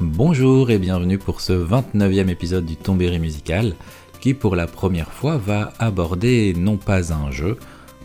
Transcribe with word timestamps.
Bonjour 0.00 0.70
et 0.70 0.78
bienvenue 0.78 1.18
pour 1.18 1.40
ce 1.40 1.52
29e 1.52 2.28
épisode 2.28 2.64
du 2.64 2.76
Tombéry 2.76 3.18
musical 3.18 3.74
qui 4.20 4.34
pour 4.34 4.56
la 4.56 4.66
première 4.66 5.12
fois 5.12 5.36
va 5.36 5.72
aborder 5.78 6.54
non 6.56 6.76
pas 6.76 7.12
un 7.12 7.30
jeu, 7.30 7.58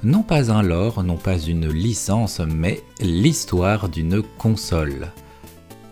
non 0.03 0.21
pas 0.21 0.51
un 0.51 0.61
lore, 0.61 1.03
non 1.03 1.15
pas 1.15 1.39
une 1.39 1.67
licence, 1.69 2.39
mais 2.39 2.83
l'histoire 2.99 3.89
d'une 3.89 4.21
console. 4.37 5.11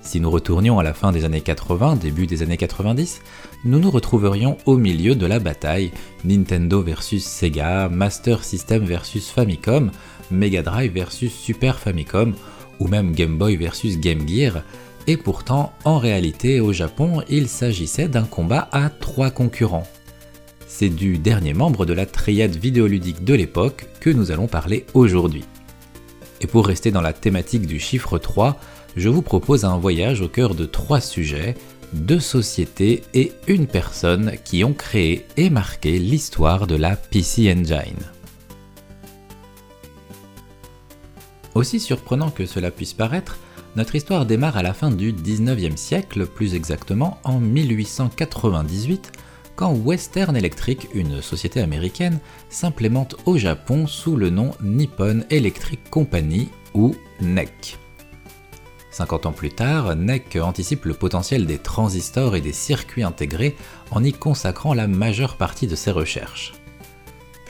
Si 0.01 0.19
nous 0.19 0.29
retournions 0.29 0.77
à 0.77 0.83
la 0.83 0.93
fin 0.93 1.11
des 1.11 1.25
années 1.25 1.41
80, 1.41 1.95
début 1.95 2.27
des 2.27 2.43
années 2.43 2.57
90, 2.57 3.21
nous 3.63 3.79
nous 3.79 3.89
retrouverions 3.89 4.57
au 4.65 4.77
milieu 4.77 5.15
de 5.15 5.25
la 5.25 5.39
bataille 5.39 5.91
Nintendo 6.23 6.81
versus 6.81 7.23
Sega, 7.23 7.89
Master 7.89 8.43
System 8.43 8.83
versus 8.83 9.29
Famicom, 9.29 9.89
Mega 10.29 10.61
Drive 10.61 10.93
versus 10.93 11.33
Super 11.33 11.79
Famicom, 11.79 12.35
ou 12.79 12.87
même 12.87 13.13
Game 13.13 13.37
Boy 13.37 13.55
versus 13.55 13.97
Game 13.99 14.27
Gear, 14.27 14.63
et 15.07 15.17
pourtant, 15.17 15.73
en 15.83 15.99
réalité, 15.99 16.59
au 16.59 16.73
Japon, 16.73 17.21
il 17.29 17.47
s'agissait 17.47 18.07
d'un 18.07 18.23
combat 18.23 18.67
à 18.71 18.89
trois 18.89 19.29
concurrents. 19.29 19.87
C'est 20.67 20.89
du 20.89 21.19
dernier 21.19 21.53
membre 21.53 21.85
de 21.85 21.93
la 21.93 22.05
triade 22.05 22.55
vidéoludique 22.55 23.23
de 23.23 23.35
l'époque 23.35 23.87
que 23.99 24.09
nous 24.09 24.31
allons 24.31 24.47
parler 24.47 24.85
aujourd'hui. 24.93 25.43
Et 26.41 26.47
pour 26.47 26.65
rester 26.65 26.91
dans 26.91 27.01
la 27.01 27.13
thématique 27.13 27.67
du 27.67 27.79
chiffre 27.79 28.17
3, 28.17 28.59
je 28.95 29.09
vous 29.09 29.21
propose 29.21 29.63
un 29.63 29.77
voyage 29.77 30.21
au 30.21 30.27
cœur 30.27 30.55
de 30.55 30.65
trois 30.65 31.01
sujets, 31.01 31.55
deux 31.93 32.19
sociétés 32.19 33.03
et 33.13 33.31
une 33.47 33.67
personne 33.67 34.33
qui 34.43 34.63
ont 34.63 34.73
créé 34.73 35.25
et 35.37 35.49
marqué 35.49 35.99
l'histoire 35.99 36.65
de 36.67 36.75
la 36.75 36.95
PC 36.95 37.53
Engine. 37.53 38.11
Aussi 41.53 41.79
surprenant 41.79 42.31
que 42.31 42.45
cela 42.45 42.69
puisse 42.69 42.93
paraître, 42.93 43.37
notre 43.75 43.95
histoire 43.95 44.25
démarre 44.25 44.57
à 44.57 44.63
la 44.63 44.73
fin 44.73 44.89
du 44.89 45.11
19e 45.11 45.75
siècle, 45.75 46.25
plus 46.25 46.55
exactement 46.55 47.19
en 47.23 47.39
1898, 47.39 49.11
quand 49.55 49.73
Western 49.73 50.35
Electric, 50.35 50.87
une 50.93 51.21
société 51.21 51.61
américaine, 51.61 52.19
s'implémente 52.49 53.15
au 53.25 53.37
Japon 53.37 53.87
sous 53.87 54.15
le 54.15 54.29
nom 54.29 54.51
Nippon 54.61 55.23
Electric 55.29 55.89
Company 55.89 56.49
ou 56.73 56.95
NEC. 57.21 57.77
50 58.91 59.25
ans 59.25 59.31
plus 59.33 59.51
tard, 59.51 59.95
NEC 59.95 60.37
anticipe 60.41 60.85
le 60.85 60.93
potentiel 60.93 61.45
des 61.45 61.57
transistors 61.57 62.35
et 62.35 62.41
des 62.41 62.53
circuits 62.53 63.03
intégrés 63.03 63.57
en 63.91 64.03
y 64.03 64.13
consacrant 64.13 64.73
la 64.73 64.87
majeure 64.87 65.35
partie 65.35 65.67
de 65.67 65.75
ses 65.75 65.91
recherches. 65.91 66.53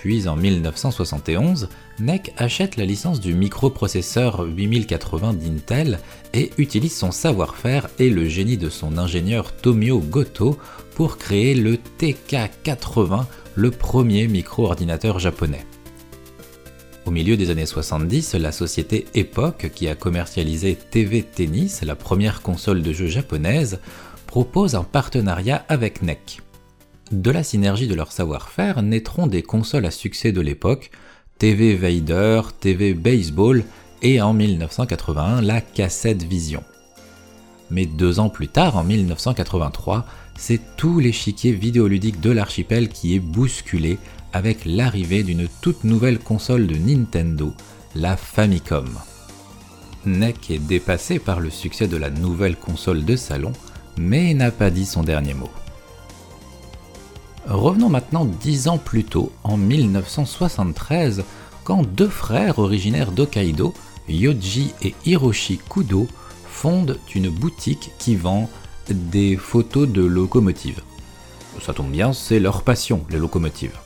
Puis 0.06 0.28
en 0.28 0.36
1971, 0.36 1.68
NEC 1.98 2.32
achète 2.38 2.78
la 2.78 2.86
licence 2.86 3.20
du 3.20 3.34
microprocesseur 3.34 4.42
8080 4.42 5.34
d'Intel 5.34 5.98
et 6.32 6.52
utilise 6.60 6.96
son 6.96 7.10
savoir-faire 7.10 7.88
et 7.98 8.12
le 8.12 8.30
génie 8.30 8.58
de 8.58 8.70
son 8.70 9.00
ingénieur 9.00 9.52
Tomio 9.56 9.98
Goto 9.98 10.60
pour 10.94 11.18
créer 11.18 11.56
le 11.56 11.80
TK80, 11.98 13.26
le 13.56 13.72
premier 13.72 14.28
micro-ordinateur 14.28 15.18
japonais. 15.18 15.66
Au 17.08 17.10
milieu 17.10 17.36
des 17.36 17.50
années 17.50 17.66
70, 17.66 18.36
la 18.36 18.52
société 18.52 19.08
Epoch, 19.16 19.72
qui 19.74 19.88
a 19.88 19.96
commercialisé 19.96 20.76
TV 20.76 21.24
Tennis, 21.24 21.82
la 21.82 21.96
première 21.96 22.44
console 22.44 22.84
de 22.84 22.94
jeu 22.94 23.08
japonaise, 23.08 23.80
propose 24.28 24.76
un 24.76 24.84
partenariat 24.84 25.66
avec 25.68 26.04
NEC. 26.04 26.45
De 27.12 27.30
la 27.30 27.44
synergie 27.44 27.88
de 27.88 27.94
leur 27.94 28.12
savoir-faire 28.12 28.82
naîtront 28.82 29.28
des 29.28 29.44
consoles 29.44 29.86
à 29.86 29.92
succès 29.92 30.32
de 30.32 30.42
l'époque, 30.42 30.90
TV 31.38 31.76
Vader, 31.76 32.42
TV 32.60 32.94
Baseball 32.96 33.64
et 34.02 34.22
en 34.22 34.34
1981 34.34 35.42
la 35.42 35.62
cassette 35.62 36.24
Vision. 36.24 36.64
Mais 37.70 37.86
deux 37.86 38.20
ans 38.20 38.30
plus 38.30 38.48
tard, 38.48 38.78
en 38.78 38.84
1983, 38.84 40.06
c'est 40.36 40.62
tout 40.78 41.00
l'échiquier 41.00 41.52
vidéoludique 41.52 42.22
de 42.22 42.32
l'archipel 42.32 42.90
qui 42.90 43.16
est 43.16 43.20
bousculé 43.20 44.00
avec 44.34 44.66
l'arrivée 44.66 45.24
d'une 45.24 45.48
toute 45.62 45.84
nouvelle 45.84 46.20
console 46.20 46.68
de 46.68 46.76
Nintendo, 46.76 47.54
la 47.96 48.18
Famicom. 48.18 48.90
NEC 50.06 50.52
est 50.52 50.60
dépassé 50.60 51.20
par 51.20 51.40
le 51.40 51.50
succès 51.50 51.88
de 51.88 51.98
la 51.98 52.10
nouvelle 52.10 52.56
console 52.56 53.06
de 53.06 53.16
salon, 53.16 53.54
mais 53.98 54.34
n'a 54.34 54.52
pas 54.52 54.70
dit 54.70 54.86
son 54.86 55.04
dernier 55.04 55.34
mot. 55.34 55.50
Revenons 57.48 57.90
maintenant 57.90 58.26
dix 58.26 58.68
ans 58.68 58.80
plus 58.80 59.04
tôt, 59.04 59.32
en 59.44 59.56
1973, 59.56 61.24
quand 61.64 61.84
deux 61.84 62.08
frères 62.08 62.58
originaires 62.58 63.12
d'Hokkaido, 63.12 63.74
Yoji 64.10 64.74
et 64.82 64.96
Hiroshi 65.06 65.60
Kudo, 65.70 66.08
fondent 66.50 66.98
une 67.14 67.30
boutique 67.30 67.92
qui 68.00 68.16
vend 68.16 68.50
des 68.90 69.38
photos 69.38 69.88
de 69.88 70.02
locomotives. 70.02 70.82
Ça 71.62 71.74
tombe 71.74 71.92
bien, 71.92 72.14
c'est 72.14 72.40
leur 72.40 72.64
passion, 72.64 73.06
les 73.12 73.20
locomotives. 73.20 73.78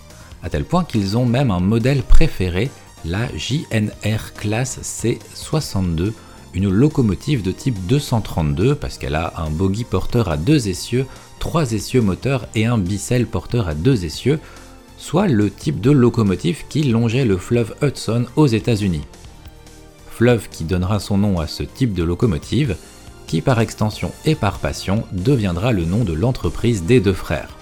À 0.42 0.50
tel 0.50 0.64
point 0.64 0.86
qu'ils 0.86 1.18
ont 1.18 1.26
même 1.26 1.52
un 1.52 1.60
modèle 1.60 2.04
préféré, 2.04 2.72
la 3.04 3.28
JNR 3.36 4.34
Class 4.38 4.80
C62, 4.82 6.14
une 6.54 6.70
locomotive 6.70 7.42
de 7.42 7.52
type 7.52 7.78
232 7.88 8.76
parce 8.76 8.98
qu'elle 8.98 9.16
a 9.16 9.34
un 9.38 9.50
bogie 9.50 9.84
porteur 9.84 10.30
à 10.30 10.38
deux 10.38 10.70
essieux 10.70 11.06
trois 11.40 11.74
essieux 11.74 12.02
moteurs 12.02 12.48
et 12.56 12.66
un 12.66 12.78
bicelle 12.78 13.26
porteur 13.26 13.68
à 13.68 13.74
deux 13.74 14.06
essieux, 14.06 14.40
soit 14.98 15.28
le 15.28 15.50
type 15.50 15.82
de 15.82 15.92
locomotive 15.92 16.64
qui 16.70 16.84
longeait 16.84 17.26
le 17.26 17.38
fleuve 17.38 17.74
Hudson 17.82 18.26
aux 18.36 18.48
États-Unis. 18.48 19.06
Fleuve 20.12 20.50
qui 20.50 20.66
donnera 20.66 21.00
son 21.00 21.18
nom 21.18 21.40
à 21.40 21.48
ce 21.48 21.64
type 21.64 21.94
de 21.94 22.04
locomotive, 22.04 22.76
qui 23.26 23.42
par 23.42 23.62
extension 23.62 24.12
et 24.26 24.36
par 24.36 24.60
passion 24.60 25.04
deviendra 25.12 25.72
le 25.72 25.86
nom 25.86 26.04
de 26.04 26.14
l'entreprise 26.14 26.84
des 26.84 27.00
deux 27.00 27.14
frères. 27.14 27.56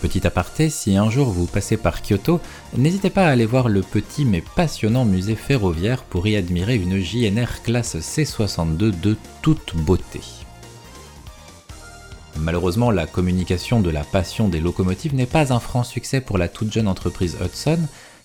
Petit 0.00 0.26
aparté, 0.26 0.70
si 0.70 0.96
un 0.96 1.10
jour 1.10 1.28
vous 1.28 1.44
passez 1.44 1.76
par 1.76 2.00
Kyoto, 2.00 2.40
n'hésitez 2.78 3.10
pas 3.10 3.26
à 3.26 3.30
aller 3.30 3.44
voir 3.44 3.68
le 3.68 3.82
petit 3.82 4.24
mais 4.24 4.42
passionnant 4.56 5.04
musée 5.04 5.34
ferroviaire 5.34 6.04
pour 6.04 6.26
y 6.26 6.36
admirer 6.36 6.76
une 6.76 6.98
JNR 6.98 7.62
classe 7.62 7.96
C62 7.96 8.98
de 8.98 9.16
toute 9.42 9.76
beauté. 9.76 10.20
Malheureusement, 12.40 12.90
la 12.90 13.06
communication 13.06 13.80
de 13.80 13.90
la 13.90 14.02
passion 14.02 14.48
des 14.48 14.60
locomotives 14.60 15.14
n'est 15.14 15.26
pas 15.26 15.52
un 15.52 15.60
franc 15.60 15.84
succès 15.84 16.22
pour 16.22 16.38
la 16.38 16.48
toute 16.48 16.72
jeune 16.72 16.88
entreprise 16.88 17.36
Hudson, 17.44 17.80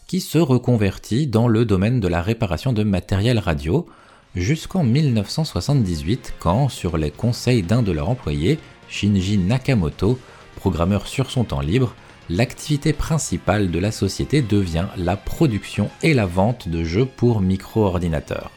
qui 0.07 0.21
se 0.21 0.37
reconvertit 0.37 1.27
dans 1.27 1.49
le 1.49 1.65
domaine 1.65 1.99
de 1.99 2.07
la 2.07 2.21
réparation 2.21 2.71
de 2.71 2.83
matériel 2.83 3.39
radio, 3.39 3.85
jusqu'en 4.33 4.83
1978 4.85 6.35
quand, 6.39 6.69
sur 6.69 6.97
les 6.97 7.11
conseils 7.11 7.61
d'un 7.61 7.81
de 7.81 7.91
leurs 7.91 8.09
employés, 8.09 8.57
Shinji 8.87 9.37
Nakamoto, 9.37 10.17
programmeur 10.55 11.07
sur 11.07 11.29
son 11.29 11.43
temps 11.43 11.61
libre, 11.61 11.93
l'activité 12.29 12.93
principale 12.93 13.69
de 13.69 13.79
la 13.79 13.91
société 13.91 14.41
devient 14.41 14.87
la 14.95 15.17
production 15.17 15.89
et 16.03 16.13
la 16.13 16.25
vente 16.25 16.69
de 16.69 16.85
jeux 16.85 17.05
pour 17.05 17.41
micro-ordinateurs. 17.41 18.51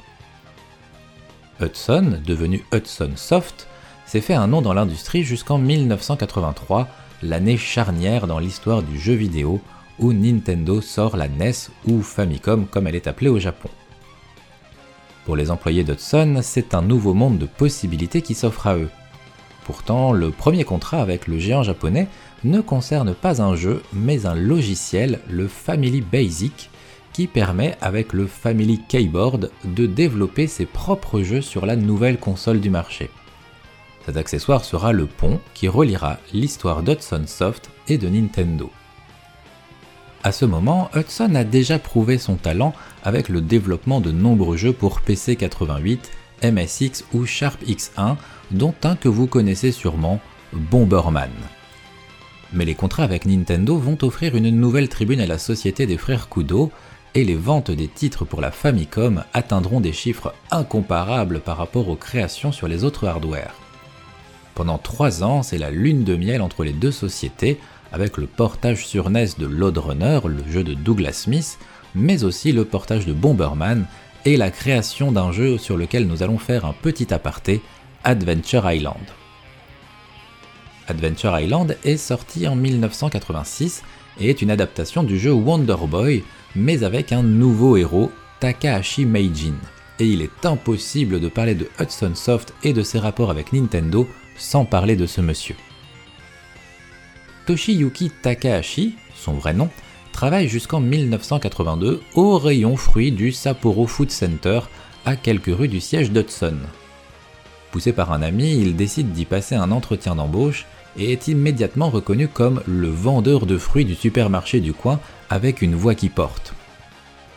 Hudson, 1.60 2.20
devenu 2.24 2.62
Hudson 2.72 3.12
Soft, 3.16 3.66
s'est 4.08 4.22
fait 4.22 4.34
un 4.34 4.46
nom 4.46 4.62
dans 4.62 4.72
l'industrie 4.72 5.22
jusqu'en 5.22 5.58
1983, 5.58 6.88
l'année 7.22 7.58
charnière 7.58 8.26
dans 8.26 8.38
l'histoire 8.38 8.82
du 8.82 8.98
jeu 8.98 9.12
vidéo 9.12 9.60
où 9.98 10.14
Nintendo 10.14 10.80
sort 10.80 11.18
la 11.18 11.28
NES 11.28 11.52
ou 11.86 12.00
Famicom 12.00 12.66
comme 12.66 12.86
elle 12.86 12.94
est 12.94 13.06
appelée 13.06 13.28
au 13.28 13.38
Japon. 13.38 13.68
Pour 15.26 15.36
les 15.36 15.50
employés 15.50 15.84
d'Hudson, 15.84 16.40
c'est 16.40 16.72
un 16.72 16.80
nouveau 16.80 17.12
monde 17.12 17.36
de 17.36 17.44
possibilités 17.44 18.22
qui 18.22 18.34
s'offre 18.34 18.66
à 18.66 18.76
eux. 18.76 18.88
Pourtant, 19.66 20.12
le 20.12 20.30
premier 20.30 20.64
contrat 20.64 21.02
avec 21.02 21.26
le 21.26 21.38
géant 21.38 21.62
japonais 21.62 22.08
ne 22.44 22.62
concerne 22.62 23.12
pas 23.12 23.42
un 23.42 23.56
jeu, 23.56 23.82
mais 23.92 24.24
un 24.24 24.34
logiciel, 24.34 25.20
le 25.28 25.48
Family 25.48 26.00
Basic, 26.00 26.70
qui 27.12 27.26
permet 27.26 27.76
avec 27.82 28.14
le 28.14 28.26
Family 28.26 28.80
Keyboard 28.88 29.50
de 29.64 29.84
développer 29.84 30.46
ses 30.46 30.64
propres 30.64 31.20
jeux 31.20 31.42
sur 31.42 31.66
la 31.66 31.76
nouvelle 31.76 32.18
console 32.18 32.60
du 32.60 32.70
marché. 32.70 33.10
Cet 34.08 34.16
accessoire 34.16 34.64
sera 34.64 34.92
le 34.92 35.04
pont 35.04 35.38
qui 35.52 35.68
reliera 35.68 36.16
l'histoire 36.32 36.82
d'Hudson 36.82 37.24
Soft 37.26 37.68
et 37.88 37.98
de 37.98 38.08
Nintendo. 38.08 38.70
À 40.24 40.32
ce 40.32 40.46
moment, 40.46 40.88
Hudson 40.94 41.34
a 41.34 41.44
déjà 41.44 41.78
prouvé 41.78 42.16
son 42.16 42.36
talent 42.36 42.72
avec 43.04 43.28
le 43.28 43.42
développement 43.42 44.00
de 44.00 44.10
nombreux 44.10 44.56
jeux 44.56 44.72
pour 44.72 45.02
PC 45.02 45.36
88, 45.36 46.10
MSX 46.42 47.04
ou 47.12 47.26
Sharp 47.26 47.62
X1, 47.66 48.16
dont 48.50 48.72
un 48.82 48.96
que 48.96 49.10
vous 49.10 49.26
connaissez 49.26 49.72
sûrement, 49.72 50.20
Bomberman. 50.54 51.28
Mais 52.54 52.64
les 52.64 52.74
contrats 52.74 53.04
avec 53.04 53.26
Nintendo 53.26 53.76
vont 53.76 53.98
offrir 54.00 54.36
une 54.36 54.48
nouvelle 54.48 54.88
tribune 54.88 55.20
à 55.20 55.26
la 55.26 55.36
société 55.36 55.84
des 55.84 55.98
frères 55.98 56.30
Kudo, 56.30 56.72
et 57.14 57.24
les 57.24 57.36
ventes 57.36 57.70
des 57.70 57.88
titres 57.88 58.24
pour 58.24 58.40
la 58.40 58.52
Famicom 58.52 59.22
atteindront 59.34 59.80
des 59.80 59.92
chiffres 59.92 60.32
incomparables 60.50 61.40
par 61.40 61.58
rapport 61.58 61.90
aux 61.90 61.96
créations 61.96 62.52
sur 62.52 62.68
les 62.68 62.84
autres 62.84 63.06
hardware. 63.06 63.52
Pendant 64.58 64.78
trois 64.78 65.22
ans, 65.22 65.44
c'est 65.44 65.56
la 65.56 65.70
lune 65.70 66.02
de 66.02 66.16
miel 66.16 66.42
entre 66.42 66.64
les 66.64 66.72
deux 66.72 66.90
sociétés, 66.90 67.60
avec 67.92 68.16
le 68.16 68.26
portage 68.26 68.84
sur 68.84 69.08
NES 69.08 69.28
de 69.38 69.46
Load 69.46 69.78
Runner, 69.78 70.18
le 70.24 70.42
jeu 70.50 70.64
de 70.64 70.74
Douglas 70.74 71.12
Smith, 71.12 71.60
mais 71.94 72.24
aussi 72.24 72.50
le 72.50 72.64
portage 72.64 73.06
de 73.06 73.12
Bomberman 73.12 73.86
et 74.24 74.36
la 74.36 74.50
création 74.50 75.12
d'un 75.12 75.30
jeu 75.30 75.58
sur 75.58 75.76
lequel 75.76 76.08
nous 76.08 76.24
allons 76.24 76.38
faire 76.38 76.64
un 76.64 76.72
petit 76.72 77.14
aparté, 77.14 77.62
Adventure 78.02 78.68
Island. 78.68 78.96
Adventure 80.88 81.38
Island 81.38 81.76
est 81.84 81.96
sorti 81.96 82.48
en 82.48 82.56
1986 82.56 83.84
et 84.18 84.28
est 84.28 84.42
une 84.42 84.50
adaptation 84.50 85.04
du 85.04 85.20
jeu 85.20 85.30
Wonder 85.30 85.76
Boy, 85.88 86.24
mais 86.56 86.82
avec 86.82 87.12
un 87.12 87.22
nouveau 87.22 87.76
héros, 87.76 88.10
Takahashi 88.40 89.06
Meijin. 89.06 89.54
Et 90.00 90.06
il 90.06 90.20
est 90.20 90.44
impossible 90.44 91.20
de 91.20 91.28
parler 91.28 91.54
de 91.54 91.68
Hudson 91.78 92.16
Soft 92.16 92.54
et 92.64 92.72
de 92.72 92.82
ses 92.82 92.98
rapports 92.98 93.30
avec 93.30 93.52
Nintendo 93.52 94.08
sans 94.38 94.64
parler 94.64 94.96
de 94.96 95.06
ce 95.06 95.20
monsieur. 95.20 95.56
Toshiyuki 97.46 98.10
Takahashi, 98.22 98.94
son 99.14 99.34
vrai 99.34 99.54
nom, 99.54 99.68
travaille 100.12 100.48
jusqu'en 100.48 100.80
1982 100.80 102.02
au 102.14 102.38
rayon 102.38 102.76
fruits 102.76 103.12
du 103.12 103.32
Sapporo 103.32 103.86
Food 103.86 104.10
Center 104.10 104.60
à 105.04 105.16
quelques 105.16 105.54
rues 105.54 105.68
du 105.68 105.80
siège 105.80 106.10
d'Hudson. 106.10 106.56
Poussé 107.70 107.92
par 107.92 108.12
un 108.12 108.22
ami, 108.22 108.58
il 108.58 108.76
décide 108.76 109.12
d'y 109.12 109.24
passer 109.24 109.54
un 109.54 109.70
entretien 109.70 110.14
d'embauche 110.14 110.66
et 110.96 111.12
est 111.12 111.28
immédiatement 111.28 111.90
reconnu 111.90 112.28
comme 112.28 112.62
le 112.66 112.88
vendeur 112.88 113.46
de 113.46 113.58
fruits 113.58 113.84
du 113.84 113.94
supermarché 113.94 114.60
du 114.60 114.72
coin 114.72 115.00
avec 115.30 115.62
une 115.62 115.74
voix 115.74 115.94
qui 115.94 116.08
porte. 116.08 116.54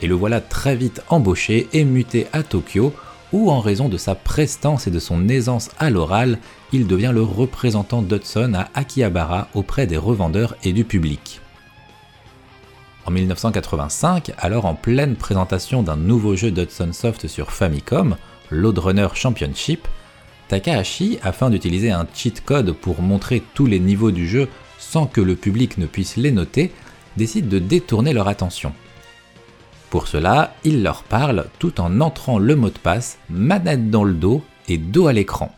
Et 0.02 0.08
le 0.08 0.16
voilà 0.16 0.42
très 0.42 0.76
vite 0.76 1.02
embauché 1.10 1.68
et 1.74 1.84
muté 1.84 2.28
à 2.34 2.44
Tokyo, 2.44 2.94
où 3.34 3.52
en 3.52 3.60
raison 3.60 3.90
de 3.90 3.98
sa 3.98 4.16
prestance 4.16 4.88
et 4.88 4.92
de 4.92 5.00
son 5.00 5.28
aisance 5.30 5.70
à 5.80 5.90
l'oral, 5.90 6.40
il 6.72 6.88
devient 6.88 7.12
le 7.14 7.24
représentant 7.24 8.02
d'Hudson 8.02 8.54
à 8.56 8.70
Akihabara 8.74 9.48
auprès 9.54 9.88
des 9.88 9.98
revendeurs 9.98 10.56
et 10.64 10.74
du 10.74 10.84
public. 10.84 11.42
En 13.06 13.12
1985, 13.12 14.32
alors 14.38 14.66
en 14.66 14.76
pleine 14.76 15.16
présentation 15.16 15.82
d'un 15.82 15.96
nouveau 15.96 16.36
jeu 16.36 16.52
d'Hudson 16.52 16.92
Soft 16.94 17.28
sur 17.28 17.52
Famicom, 17.52 18.16
Runner 18.52 19.08
Championship, 19.14 19.88
Takahashi, 20.50 21.18
afin 21.24 21.50
d'utiliser 21.50 21.92
un 21.92 22.06
cheat 22.14 22.44
code 22.44 22.74
pour 22.74 23.02
montrer 23.02 23.42
tous 23.54 23.66
les 23.66 23.80
niveaux 23.80 24.12
du 24.12 24.28
jeu 24.28 24.50
sans 24.78 25.08
que 25.08 25.22
le 25.22 25.36
public 25.36 25.78
ne 25.78 25.86
puisse 25.86 26.18
les 26.18 26.32
noter, 26.32 26.72
décide 27.18 27.48
de 27.48 27.60
détourner 27.60 28.14
leur 28.14 28.28
attention. 28.28 28.74
Pour 29.92 30.08
cela, 30.08 30.56
il 30.64 30.84
leur 30.84 31.04
parle 31.04 31.48
tout 31.60 31.82
en 31.82 32.00
entrant 32.00 32.40
le 32.40 32.56
mot 32.56 32.70
de 32.70 32.80
passe, 32.80 33.18
manette 33.30 33.92
dans 33.92 34.06
le 34.06 34.14
dos 34.14 34.42
et 34.70 34.78
dos 34.78 35.08
à 35.08 35.14
l'écran. 35.14 35.54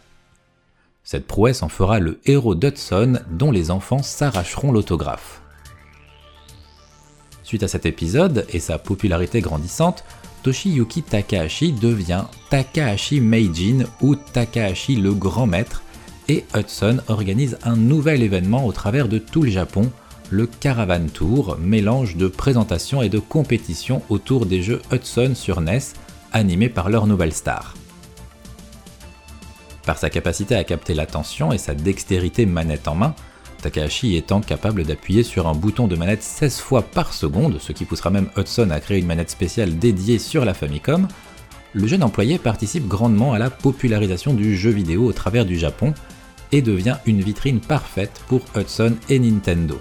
Cette 1.03 1.27
prouesse 1.27 1.61
en 1.61 1.69
fera 1.69 1.99
le 1.99 2.19
héros 2.25 2.55
d'Hudson 2.55 3.19
dont 3.29 3.51
les 3.51 3.69
enfants 3.69 4.01
s'arracheront 4.01 4.71
l'autographe. 4.71 5.41
Suite 7.43 7.61
à 7.61 7.67
cet 7.67 7.85
épisode 7.85 8.47
et 8.49 8.59
sa 8.59 8.79
popularité 8.79 9.39
grandissante, 9.39 10.03
Toshiyuki 10.41 11.03
Takahashi 11.03 11.71
devient 11.71 12.23
Takahashi 12.49 13.21
Meijin 13.21 13.85
ou 14.01 14.15
Takahashi 14.15 14.95
le 14.95 15.13
Grand 15.13 15.45
Maître 15.45 15.83
et 16.27 16.43
Hudson 16.55 17.01
organise 17.07 17.59
un 17.63 17.75
nouvel 17.75 18.23
événement 18.23 18.65
au 18.65 18.71
travers 18.71 19.07
de 19.07 19.19
tout 19.19 19.43
le 19.43 19.51
Japon, 19.51 19.91
le 20.33 20.47
Caravan 20.47 21.05
Tour, 21.13 21.57
mélange 21.59 22.15
de 22.15 22.27
présentation 22.27 23.03
et 23.03 23.09
de 23.09 23.19
compétition 23.19 24.01
autour 24.09 24.47
des 24.47 24.63
jeux 24.63 24.81
Hudson 24.91 25.33
sur 25.35 25.61
NES, 25.61 25.79
animés 26.31 26.69
par 26.69 26.89
leur 26.89 27.05
nouvelle 27.05 27.33
star. 27.33 27.75
Par 29.85 29.99
sa 29.99 30.09
capacité 30.09 30.55
à 30.55 30.63
capter 30.63 30.95
l'attention 30.95 31.51
et 31.53 31.59
sa 31.59 31.75
dextérité 31.75 32.47
manette 32.47 32.87
en 32.87 32.95
main, 32.95 33.13
Takahashi 33.61 34.15
étant 34.15 34.41
capable 34.41 34.85
d'appuyer 34.85 35.21
sur 35.21 35.47
un 35.47 35.53
bouton 35.53 35.87
de 35.87 35.95
manette 35.95 36.23
16 36.23 36.61
fois 36.61 36.81
par 36.81 37.13
seconde, 37.13 37.59
ce 37.59 37.71
qui 37.71 37.85
poussera 37.85 38.09
même 38.09 38.29
Hudson 38.35 38.71
à 38.71 38.79
créer 38.79 38.97
une 38.97 39.05
manette 39.05 39.29
spéciale 39.29 39.77
dédiée 39.77 40.17
sur 40.17 40.45
la 40.45 40.55
Famicom, 40.55 41.07
le 41.73 41.85
jeune 41.85 42.01
employé 42.01 42.39
participe 42.39 42.87
grandement 42.87 43.33
à 43.33 43.39
la 43.39 43.51
popularisation 43.51 44.33
du 44.33 44.57
jeu 44.57 44.71
vidéo 44.71 45.05
au 45.05 45.13
travers 45.13 45.45
du 45.45 45.59
Japon 45.59 45.93
et 46.51 46.63
devient 46.63 46.97
une 47.05 47.21
vitrine 47.21 47.59
parfaite 47.59 48.19
pour 48.27 48.41
Hudson 48.55 48.95
et 49.09 49.19
Nintendo. 49.19 49.79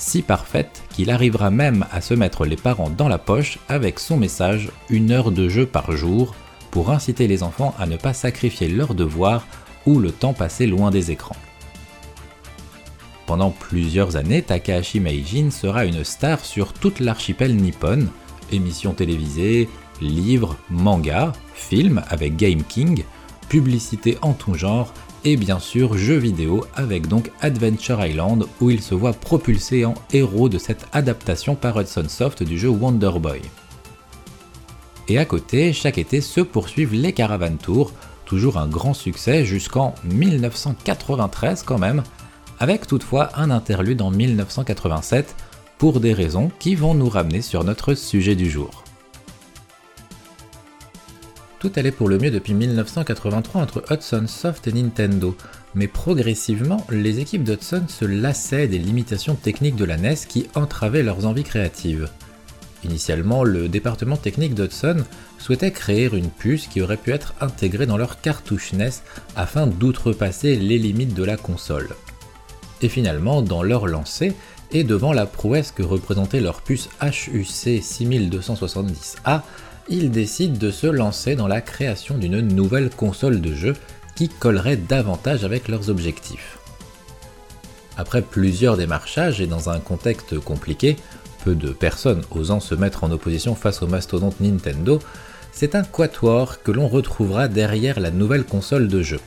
Si 0.00 0.22
parfaite 0.22 0.82
qu'il 0.88 1.10
arrivera 1.10 1.50
même 1.50 1.84
à 1.92 2.00
se 2.00 2.14
mettre 2.14 2.46
les 2.46 2.56
parents 2.56 2.88
dans 2.88 3.06
la 3.06 3.18
poche 3.18 3.58
avec 3.68 3.98
son 3.98 4.16
message 4.16 4.70
une 4.88 5.10
heure 5.10 5.30
de 5.30 5.46
jeu 5.50 5.66
par 5.66 5.92
jour 5.92 6.34
pour 6.70 6.90
inciter 6.90 7.28
les 7.28 7.42
enfants 7.42 7.74
à 7.78 7.84
ne 7.84 7.98
pas 7.98 8.14
sacrifier 8.14 8.68
leurs 8.68 8.94
devoirs 8.94 9.46
ou 9.84 9.98
le 9.98 10.10
temps 10.10 10.32
passé 10.32 10.66
loin 10.66 10.90
des 10.90 11.10
écrans. 11.10 11.36
Pendant 13.26 13.50
plusieurs 13.50 14.16
années, 14.16 14.40
Takahashi 14.40 15.00
Meijin 15.00 15.50
sera 15.50 15.84
une 15.84 16.02
star 16.02 16.46
sur 16.46 16.72
toute 16.72 17.00
l'archipel 17.00 17.54
nippon, 17.54 18.06
émissions 18.50 18.94
télévisées, 18.94 19.68
livres, 20.00 20.56
mangas, 20.70 21.32
films 21.52 22.02
avec 22.08 22.36
Game 22.36 22.62
King, 22.64 23.04
publicités 23.50 24.16
en 24.22 24.32
tout 24.32 24.54
genre 24.54 24.94
et 25.24 25.36
bien 25.36 25.58
sûr 25.58 25.96
jeux 25.96 26.16
vidéo 26.16 26.64
avec 26.74 27.06
donc 27.06 27.30
Adventure 27.40 28.04
Island 28.04 28.46
où 28.60 28.70
il 28.70 28.80
se 28.80 28.94
voit 28.94 29.12
propulsé 29.12 29.84
en 29.84 29.94
héros 30.12 30.48
de 30.48 30.58
cette 30.58 30.86
adaptation 30.92 31.54
par 31.54 31.78
Hudson 31.78 32.08
Soft 32.08 32.42
du 32.42 32.58
jeu 32.58 32.68
Wonder 32.68 33.12
Boy. 33.20 33.40
Et 35.08 35.18
à 35.18 35.24
côté, 35.24 35.72
chaque 35.72 35.98
été 35.98 36.20
se 36.20 36.40
poursuivent 36.40 36.94
les 36.94 37.12
Caravan 37.12 37.56
Tours, 37.56 37.92
toujours 38.24 38.58
un 38.58 38.68
grand 38.68 38.94
succès 38.94 39.44
jusqu'en 39.44 39.94
1993 40.04 41.64
quand 41.64 41.78
même, 41.78 42.02
avec 42.58 42.86
toutefois 42.86 43.30
un 43.34 43.50
interlude 43.50 44.02
en 44.02 44.10
1987 44.10 45.34
pour 45.78 46.00
des 46.00 46.12
raisons 46.12 46.50
qui 46.58 46.74
vont 46.74 46.94
nous 46.94 47.08
ramener 47.08 47.42
sur 47.42 47.64
notre 47.64 47.94
sujet 47.94 48.36
du 48.36 48.48
jour. 48.48 48.84
Tout 51.60 51.70
allait 51.76 51.92
pour 51.92 52.08
le 52.08 52.16
mieux 52.18 52.30
depuis 52.30 52.54
1983 52.54 53.60
entre 53.60 53.84
Hudson 53.90 54.24
Soft 54.26 54.66
et 54.66 54.72
Nintendo, 54.72 55.36
mais 55.74 55.88
progressivement, 55.88 56.86
les 56.90 57.20
équipes 57.20 57.44
d'Hudson 57.44 57.84
se 57.86 58.06
lassaient 58.06 58.66
des 58.66 58.78
limitations 58.78 59.34
techniques 59.34 59.76
de 59.76 59.84
la 59.84 59.98
NES 59.98 60.16
qui 60.26 60.48
entravaient 60.54 61.02
leurs 61.02 61.26
envies 61.26 61.44
créatives. 61.44 62.08
Initialement, 62.82 63.44
le 63.44 63.68
département 63.68 64.16
technique 64.16 64.54
d'Hudson 64.54 65.04
souhaitait 65.36 65.70
créer 65.70 66.08
une 66.10 66.30
puce 66.30 66.66
qui 66.66 66.80
aurait 66.80 66.96
pu 66.96 67.10
être 67.12 67.34
intégrée 67.42 67.84
dans 67.84 67.98
leur 67.98 68.22
cartouche 68.22 68.72
NES 68.72 68.88
afin 69.36 69.66
d'outrepasser 69.66 70.56
les 70.56 70.78
limites 70.78 71.12
de 71.12 71.24
la 71.24 71.36
console 71.36 71.90
et 72.82 72.88
finalement 72.88 73.42
dans 73.42 73.62
leur 73.62 73.86
lancée 73.86 74.32
et 74.72 74.84
devant 74.84 75.12
la 75.12 75.26
prouesse 75.26 75.72
que 75.72 75.82
représentait 75.82 76.40
leur 76.40 76.62
puce 76.62 76.88
HUC 77.02 77.82
6270A, 77.82 79.42
ils 79.90 80.10
décident 80.12 80.56
de 80.56 80.70
se 80.70 80.86
lancer 80.86 81.34
dans 81.34 81.48
la 81.48 81.60
création 81.60 82.16
d'une 82.16 82.40
nouvelle 82.40 82.90
console 82.90 83.40
de 83.40 83.52
jeu 83.52 83.74
qui 84.14 84.28
collerait 84.28 84.76
davantage 84.76 85.44
avec 85.44 85.66
leurs 85.66 85.90
objectifs. 85.90 86.58
Après 87.96 88.22
plusieurs 88.22 88.76
démarchages 88.76 89.40
et 89.40 89.46
dans 89.46 89.68
un 89.68 89.80
contexte 89.80 90.38
compliqué, 90.38 90.96
peu 91.44 91.54
de 91.54 91.70
personnes 91.70 92.22
osant 92.30 92.60
se 92.60 92.74
mettre 92.74 93.02
en 93.02 93.10
opposition 93.10 93.54
face 93.54 93.82
au 93.82 93.88
mastodonte 93.88 94.40
Nintendo, 94.40 95.00
c'est 95.52 95.74
un 95.74 95.82
quatuor 95.82 96.62
que 96.62 96.70
l'on 96.70 96.86
retrouvera 96.86 97.48
derrière 97.48 97.98
la 97.98 98.12
nouvelle 98.12 98.44
console 98.44 98.86
de 98.86 99.02
jeu. 99.02 99.20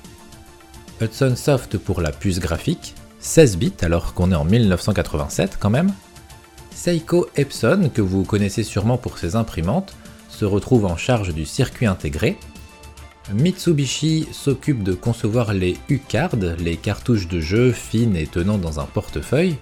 Hudson 1.01 1.35
Soft 1.35 1.77
pour 1.77 1.99
la 1.99 2.11
puce 2.11 2.39
graphique, 2.39 2.95
16 3.19 3.57
bits 3.57 3.73
alors 3.81 4.13
qu'on 4.13 4.31
est 4.31 4.35
en 4.35 4.45
1987 4.45 5.57
quand 5.59 5.69
même. 5.69 5.91
Seiko 6.73 7.27
Epson, 7.35 7.91
que 7.93 8.01
vous 8.01 8.23
connaissez 8.23 8.63
sûrement 8.63 8.97
pour 8.97 9.17
ses 9.17 9.35
imprimantes, 9.35 9.93
se 10.33 10.45
retrouve 10.45 10.85
en 10.85 10.97
charge 10.97 11.33
du 11.33 11.45
circuit 11.45 11.85
intégré. 11.85 12.37
Mitsubishi 13.33 14.27
s'occupe 14.31 14.83
de 14.83 14.93
concevoir 14.93 15.53
les 15.53 15.77
U-Cards, 15.89 16.35
les 16.59 16.75
cartouches 16.75 17.27
de 17.27 17.39
jeu 17.39 17.71
fines 17.71 18.17
et 18.17 18.27
tenant 18.27 18.57
dans 18.57 18.79
un 18.79 18.85
portefeuille. 18.85 19.55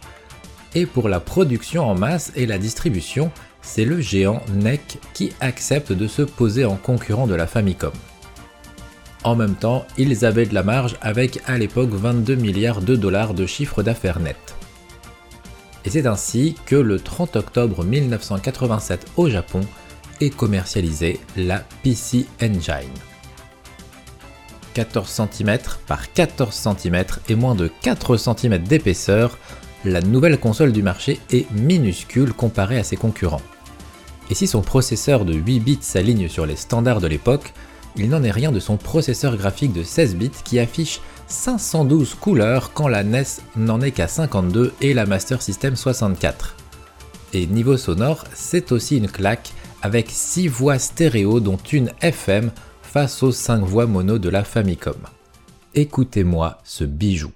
Et 0.73 0.85
pour 0.85 1.09
la 1.09 1.19
production 1.19 1.83
en 1.83 1.95
masse 1.95 2.31
et 2.35 2.45
la 2.45 2.57
distribution, 2.57 3.31
c'est 3.61 3.85
le 3.85 3.99
géant 3.99 4.41
NEC 4.55 4.99
qui 5.13 5.33
accepte 5.41 5.91
de 5.91 6.07
se 6.07 6.21
poser 6.21 6.65
en 6.65 6.77
concurrent 6.77 7.27
de 7.27 7.35
la 7.35 7.45
Famicom. 7.45 7.91
En 9.23 9.35
même 9.35 9.55
temps, 9.55 9.85
ils 9.97 10.25
avaient 10.25 10.47
de 10.47 10.55
la 10.55 10.63
marge 10.63 10.95
avec 11.01 11.41
à 11.45 11.57
l'époque 11.57 11.91
22 11.91 12.35
milliards 12.35 12.81
de 12.81 12.95
dollars 12.95 13.35
de 13.35 13.45
chiffre 13.45 13.83
d'affaires 13.83 14.19
net. 14.19 14.55
Et 15.85 15.89
c'est 15.89 16.07
ainsi 16.07 16.55
que 16.65 16.75
le 16.75 16.99
30 16.99 17.35
octobre 17.35 17.83
1987 17.83 19.07
au 19.17 19.29
Japon 19.29 19.61
commercialisée 20.29 21.19
la 21.35 21.63
PC 21.83 22.25
Engine. 22.41 22.93
14 24.73 25.09
cm 25.09 25.57
par 25.87 26.13
14 26.13 26.53
cm 26.53 27.03
et 27.29 27.35
moins 27.35 27.55
de 27.55 27.69
4 27.81 28.17
cm 28.17 28.57
d'épaisseur, 28.59 29.37
la 29.83 30.01
nouvelle 30.01 30.39
console 30.39 30.71
du 30.71 30.83
marché 30.83 31.19
est 31.31 31.49
minuscule 31.51 32.33
comparée 32.33 32.77
à 32.77 32.83
ses 32.83 32.95
concurrents. 32.95 33.41
Et 34.29 34.35
si 34.35 34.47
son 34.47 34.61
processeur 34.61 35.25
de 35.25 35.33
8 35.33 35.59
bits 35.59 35.79
s'aligne 35.81 36.29
sur 36.29 36.45
les 36.45 36.55
standards 36.55 37.01
de 37.01 37.07
l'époque, 37.07 37.53
il 37.97 38.09
n'en 38.09 38.23
est 38.23 38.31
rien 38.31 38.51
de 38.51 38.59
son 38.61 38.77
processeur 38.77 39.35
graphique 39.35 39.73
de 39.73 39.83
16 39.83 40.15
bits 40.15 40.31
qui 40.45 40.59
affiche 40.59 41.01
512 41.27 42.15
couleurs 42.15 42.71
quand 42.73 42.87
la 42.87 43.03
NES 43.03 43.23
n'en 43.57 43.81
est 43.81 43.91
qu'à 43.91 44.07
52 44.07 44.73
et 44.81 44.93
la 44.93 45.05
Master 45.05 45.41
System 45.41 45.75
64. 45.75 46.55
Et 47.33 47.47
niveau 47.47 47.77
sonore, 47.77 48.23
c'est 48.33 48.71
aussi 48.71 48.97
une 48.97 49.09
claque 49.09 49.51
avec 49.81 50.09
6 50.09 50.47
voix 50.47 50.79
stéréo 50.79 51.39
dont 51.39 51.57
une 51.57 51.91
FM 52.01 52.51
face 52.81 53.23
aux 53.23 53.31
5 53.31 53.63
voix 53.63 53.85
mono 53.85 54.19
de 54.19 54.29
la 54.29 54.43
Famicom. 54.43 54.97
Écoutez-moi 55.73 56.59
ce 56.63 56.83
bijou. 56.83 57.31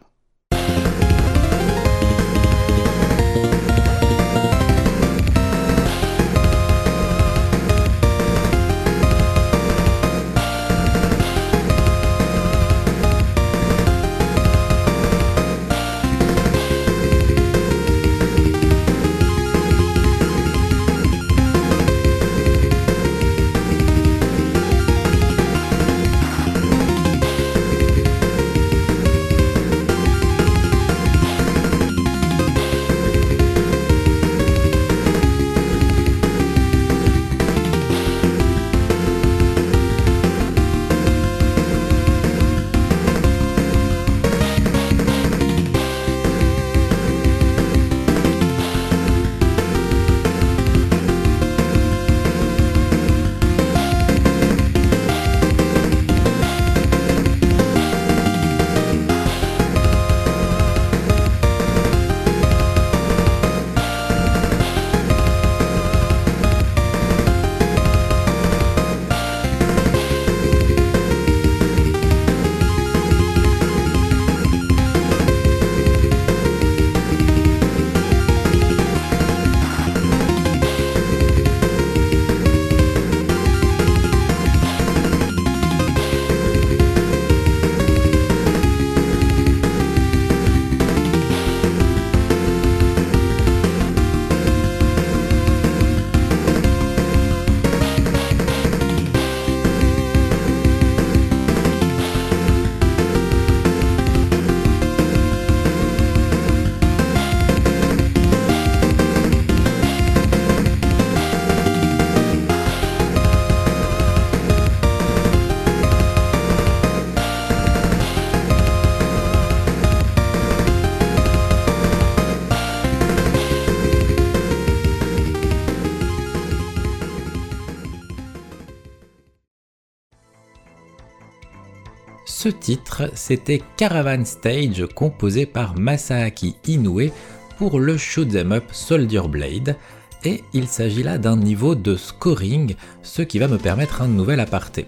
Ce 132.46 132.52
titre, 132.52 133.10
c'était 133.16 133.60
Caravan 133.75 134.24
Stage 134.24 134.86
composé 134.94 135.48
par 135.48 135.80
Masaaki 135.80 136.56
Inoue 136.68 137.10
pour 137.58 137.80
le 137.80 137.98
shoot'em 137.98 138.52
up 138.52 138.66
Soldier 138.72 139.28
Blade, 139.28 139.75
et 140.24 140.44
il 140.54 140.68
s'agit 140.68 141.02
là 141.02 141.18
d'un 141.18 141.38
niveau 141.38 141.74
de 141.74 141.96
scoring, 141.96 142.75
ce 143.02 143.24
qui 143.24 143.40
va 143.40 143.48
me 143.48 143.58
permettre 143.58 144.04
un 144.04 144.08
nouvel 144.08 144.40
aparté. 144.40 144.86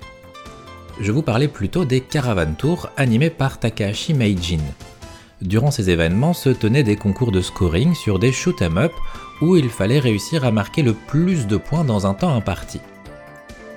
Je 1.01 1.11
vous 1.11 1.23
parlais 1.23 1.47
plutôt 1.47 1.83
des 1.83 2.01
Caravan 2.01 2.53
Tours 2.53 2.89
animés 2.95 3.31
par 3.31 3.59
Takahashi 3.59 4.13
Meijin. 4.13 4.61
Durant 5.41 5.71
ces 5.71 5.89
événements 5.89 6.33
se 6.33 6.49
tenaient 6.49 6.83
des 6.83 6.95
concours 6.95 7.31
de 7.31 7.41
scoring 7.41 7.95
sur 7.95 8.19
des 8.19 8.31
shoot'em 8.31 8.77
up 8.77 8.93
où 9.41 9.55
il 9.55 9.69
fallait 9.69 9.97
réussir 9.97 10.45
à 10.45 10.51
marquer 10.51 10.83
le 10.83 10.93
plus 10.93 11.47
de 11.47 11.57
points 11.57 11.85
dans 11.85 12.05
un 12.05 12.13
temps 12.13 12.35
imparti 12.35 12.79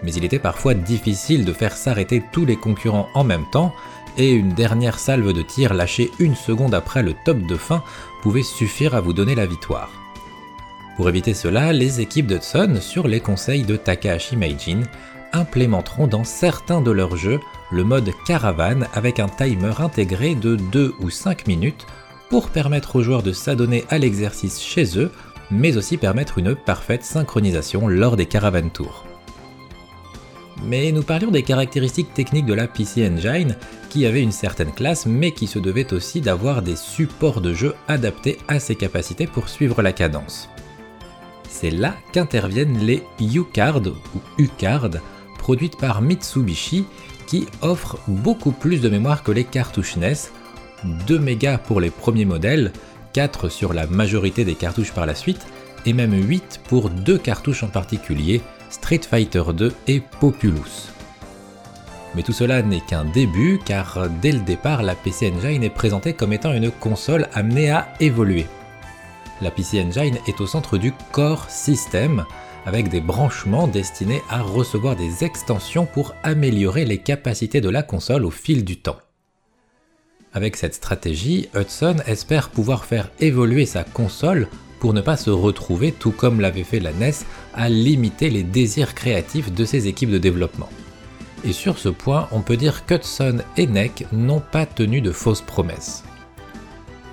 mais 0.02 0.12
il 0.12 0.24
était 0.24 0.38
parfois 0.38 0.74
difficile 0.74 1.44
de 1.44 1.52
faire 1.52 1.76
s'arrêter 1.76 2.22
tous 2.32 2.44
les 2.44 2.56
concurrents 2.56 3.08
en 3.14 3.24
même 3.24 3.46
temps, 3.50 3.74
et 4.18 4.30
une 4.30 4.54
dernière 4.54 4.98
salve 4.98 5.32
de 5.32 5.42
tir 5.42 5.74
lâchée 5.74 6.10
une 6.18 6.34
seconde 6.34 6.74
après 6.74 7.02
le 7.02 7.14
top 7.24 7.38
de 7.46 7.56
fin 7.56 7.82
pouvait 8.22 8.42
suffire 8.42 8.94
à 8.94 9.00
vous 9.00 9.12
donner 9.12 9.34
la 9.34 9.46
victoire. 9.46 9.90
Pour 10.96 11.08
éviter 11.08 11.32
cela, 11.32 11.72
les 11.72 12.00
équipes 12.00 12.26
d'Hudson, 12.26 12.78
sur 12.80 13.08
les 13.08 13.20
conseils 13.20 13.62
de 13.62 13.76
Takahashi 13.76 14.36
Meijin, 14.36 14.82
implémenteront 15.32 16.06
dans 16.06 16.24
certains 16.24 16.80
de 16.80 16.90
leurs 16.90 17.16
jeux 17.16 17.40
le 17.70 17.84
mode 17.84 18.10
caravane 18.26 18.86
avec 18.94 19.20
un 19.20 19.28
timer 19.28 19.80
intégré 19.80 20.34
de 20.34 20.56
2 20.56 20.94
ou 21.00 21.08
5 21.08 21.46
minutes 21.46 21.86
pour 22.28 22.50
permettre 22.50 22.96
aux 22.96 23.02
joueurs 23.02 23.22
de 23.22 23.32
s'adonner 23.32 23.84
à 23.88 23.98
l'exercice 23.98 24.60
chez 24.60 24.98
eux, 24.98 25.10
mais 25.50 25.76
aussi 25.76 25.96
permettre 25.96 26.38
une 26.38 26.54
parfaite 26.54 27.04
synchronisation 27.04 27.88
lors 27.88 28.16
des 28.16 28.26
caravane 28.26 28.70
tours. 28.70 29.04
Mais 30.64 30.92
nous 30.92 31.02
parlions 31.02 31.30
des 31.30 31.42
caractéristiques 31.42 32.12
techniques 32.14 32.46
de 32.46 32.54
la 32.54 32.68
PC 32.68 33.08
Engine, 33.08 33.56
qui 33.88 34.06
avait 34.06 34.22
une 34.22 34.32
certaine 34.32 34.72
classe, 34.72 35.06
mais 35.06 35.32
qui 35.32 35.46
se 35.46 35.58
devait 35.58 35.92
aussi 35.92 36.20
d'avoir 36.20 36.62
des 36.62 36.76
supports 36.76 37.40
de 37.40 37.54
jeu 37.54 37.74
adaptés 37.88 38.38
à 38.46 38.60
ses 38.60 38.76
capacités 38.76 39.26
pour 39.26 39.48
suivre 39.48 39.82
la 39.82 39.92
cadence. 39.92 40.48
C'est 41.48 41.70
là 41.70 41.96
qu'interviennent 42.12 42.78
les 42.78 43.02
U-Card 43.20 43.80
ou 44.14 44.20
U-Card, 44.38 44.90
produites 45.38 45.78
par 45.78 46.02
Mitsubishi, 46.02 46.84
qui 47.26 47.46
offrent 47.62 47.98
beaucoup 48.06 48.52
plus 48.52 48.80
de 48.80 48.88
mémoire 48.88 49.22
que 49.22 49.32
les 49.32 49.44
cartouches 49.44 49.96
NES, 49.96 50.30
2 51.06 51.18
mégas 51.18 51.58
pour 51.58 51.80
les 51.80 51.90
premiers 51.90 52.24
modèles, 52.24 52.72
4 53.12 53.48
sur 53.48 53.72
la 53.72 53.86
majorité 53.86 54.44
des 54.44 54.54
cartouches 54.54 54.92
par 54.92 55.06
la 55.06 55.14
suite, 55.14 55.46
et 55.86 55.92
même 55.92 56.14
8 56.14 56.60
pour 56.68 56.90
deux 56.90 57.18
cartouches 57.18 57.62
en 57.62 57.68
particulier, 57.68 58.40
Street 58.70 59.00
Fighter 59.08 59.42
2 59.54 59.74
et 59.86 60.00
Populous. 60.20 60.90
Mais 62.14 62.22
tout 62.22 62.32
cela 62.32 62.62
n'est 62.62 62.80
qu'un 62.80 63.04
début 63.04 63.60
car 63.64 64.08
dès 64.20 64.32
le 64.32 64.40
départ 64.40 64.82
la 64.82 64.94
PC 64.94 65.32
Engine 65.36 65.62
est 65.62 65.70
présentée 65.70 66.12
comme 66.12 66.32
étant 66.32 66.52
une 66.52 66.70
console 66.70 67.28
amenée 67.34 67.70
à 67.70 67.92
évoluer. 68.00 68.46
La 69.40 69.50
PC 69.50 69.82
Engine 69.82 70.18
est 70.26 70.40
au 70.40 70.46
centre 70.46 70.76
du 70.76 70.92
Core 71.12 71.48
System 71.48 72.24
avec 72.66 72.88
des 72.88 73.00
branchements 73.00 73.68
destinés 73.68 74.22
à 74.28 74.42
recevoir 74.42 74.96
des 74.96 75.24
extensions 75.24 75.86
pour 75.86 76.14
améliorer 76.22 76.84
les 76.84 76.98
capacités 76.98 77.60
de 77.60 77.70
la 77.70 77.82
console 77.82 78.24
au 78.24 78.30
fil 78.30 78.64
du 78.64 78.78
temps. 78.78 78.98
Avec 80.32 80.56
cette 80.56 80.74
stratégie, 80.74 81.48
Hudson 81.54 81.96
espère 82.06 82.50
pouvoir 82.50 82.84
faire 82.84 83.10
évoluer 83.18 83.66
sa 83.66 83.82
console 83.82 84.48
pour 84.80 84.94
ne 84.94 85.00
pas 85.02 85.16
se 85.16 85.30
retrouver, 85.30 85.92
tout 85.92 86.10
comme 86.10 86.40
l'avait 86.40 86.64
fait 86.64 86.80
la 86.80 86.92
NES, 86.92 87.12
à 87.54 87.68
limiter 87.68 88.30
les 88.30 88.42
désirs 88.42 88.94
créatifs 88.94 89.52
de 89.52 89.64
ses 89.64 89.86
équipes 89.86 90.10
de 90.10 90.18
développement. 90.18 90.70
Et 91.44 91.52
sur 91.52 91.78
ce 91.78 91.88
point, 91.88 92.28
on 92.32 92.40
peut 92.40 92.56
dire 92.56 92.84
qu'Hudson 92.86 93.38
et 93.56 93.66
NEC 93.66 94.06
n'ont 94.12 94.40
pas 94.40 94.66
tenu 94.66 95.00
de 95.00 95.12
fausses 95.12 95.42
promesses. 95.42 96.02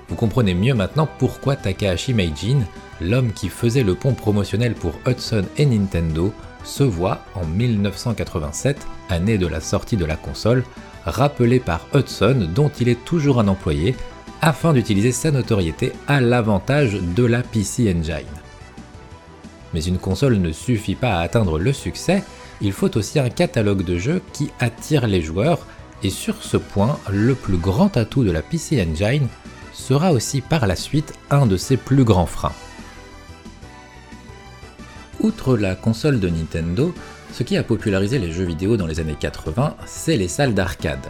Vous 0.08 0.16
comprenez 0.16 0.54
mieux 0.54 0.74
maintenant 0.74 1.08
pourquoi 1.18 1.56
Takahashi 1.56 2.14
Meijin, 2.14 2.60
l'homme 3.00 3.32
qui 3.32 3.48
faisait 3.48 3.82
le 3.82 3.94
pont 3.94 4.14
promotionnel 4.14 4.74
pour 4.74 4.94
Hudson 5.06 5.44
et 5.58 5.66
Nintendo, 5.66 6.32
se 6.64 6.82
voit 6.82 7.20
en 7.34 7.44
1987, 7.46 8.78
année 9.10 9.38
de 9.38 9.46
la 9.46 9.60
sortie 9.60 9.96
de 9.96 10.04
la 10.04 10.16
console, 10.16 10.64
rappelé 11.04 11.60
par 11.60 11.86
Hudson 11.94 12.48
dont 12.54 12.70
il 12.80 12.88
est 12.88 13.04
toujours 13.04 13.40
un 13.40 13.48
employé, 13.48 13.94
afin 14.40 14.72
d'utiliser 14.72 15.12
sa 15.12 15.30
notoriété 15.30 15.92
à 16.06 16.20
l'avantage 16.20 16.94
de 16.94 17.24
la 17.24 17.42
PC 17.42 17.94
Engine. 17.96 18.26
Mais 19.74 19.82
une 19.82 19.98
console 19.98 20.36
ne 20.36 20.52
suffit 20.52 20.94
pas 20.94 21.16
à 21.16 21.20
atteindre 21.20 21.58
le 21.58 21.72
succès, 21.72 22.22
il 22.60 22.72
faut 22.72 22.96
aussi 22.96 23.18
un 23.18 23.30
catalogue 23.30 23.84
de 23.84 23.98
jeux 23.98 24.22
qui 24.32 24.50
attire 24.60 25.06
les 25.06 25.22
joueurs, 25.22 25.66
et 26.02 26.10
sur 26.10 26.42
ce 26.42 26.56
point, 26.56 26.98
le 27.10 27.34
plus 27.34 27.56
grand 27.56 27.96
atout 27.96 28.24
de 28.24 28.30
la 28.30 28.42
PC 28.42 28.82
Engine 28.82 29.28
sera 29.72 30.12
aussi 30.12 30.40
par 30.40 30.66
la 30.66 30.76
suite 30.76 31.12
un 31.30 31.46
de 31.46 31.56
ses 31.56 31.76
plus 31.76 32.04
grands 32.04 32.26
freins. 32.26 32.54
Outre 35.20 35.56
la 35.56 35.74
console 35.74 36.20
de 36.20 36.28
Nintendo, 36.28 36.94
Ce 37.32 37.42
qui 37.42 37.56
a 37.56 37.62
popularisé 37.62 38.18
les 38.18 38.32
jeux 38.32 38.44
vidéo 38.44 38.76
dans 38.76 38.86
les 38.86 39.00
années 39.00 39.16
80, 39.18 39.76
c'est 39.86 40.16
les 40.16 40.28
salles 40.28 40.54
d'arcade. 40.54 41.06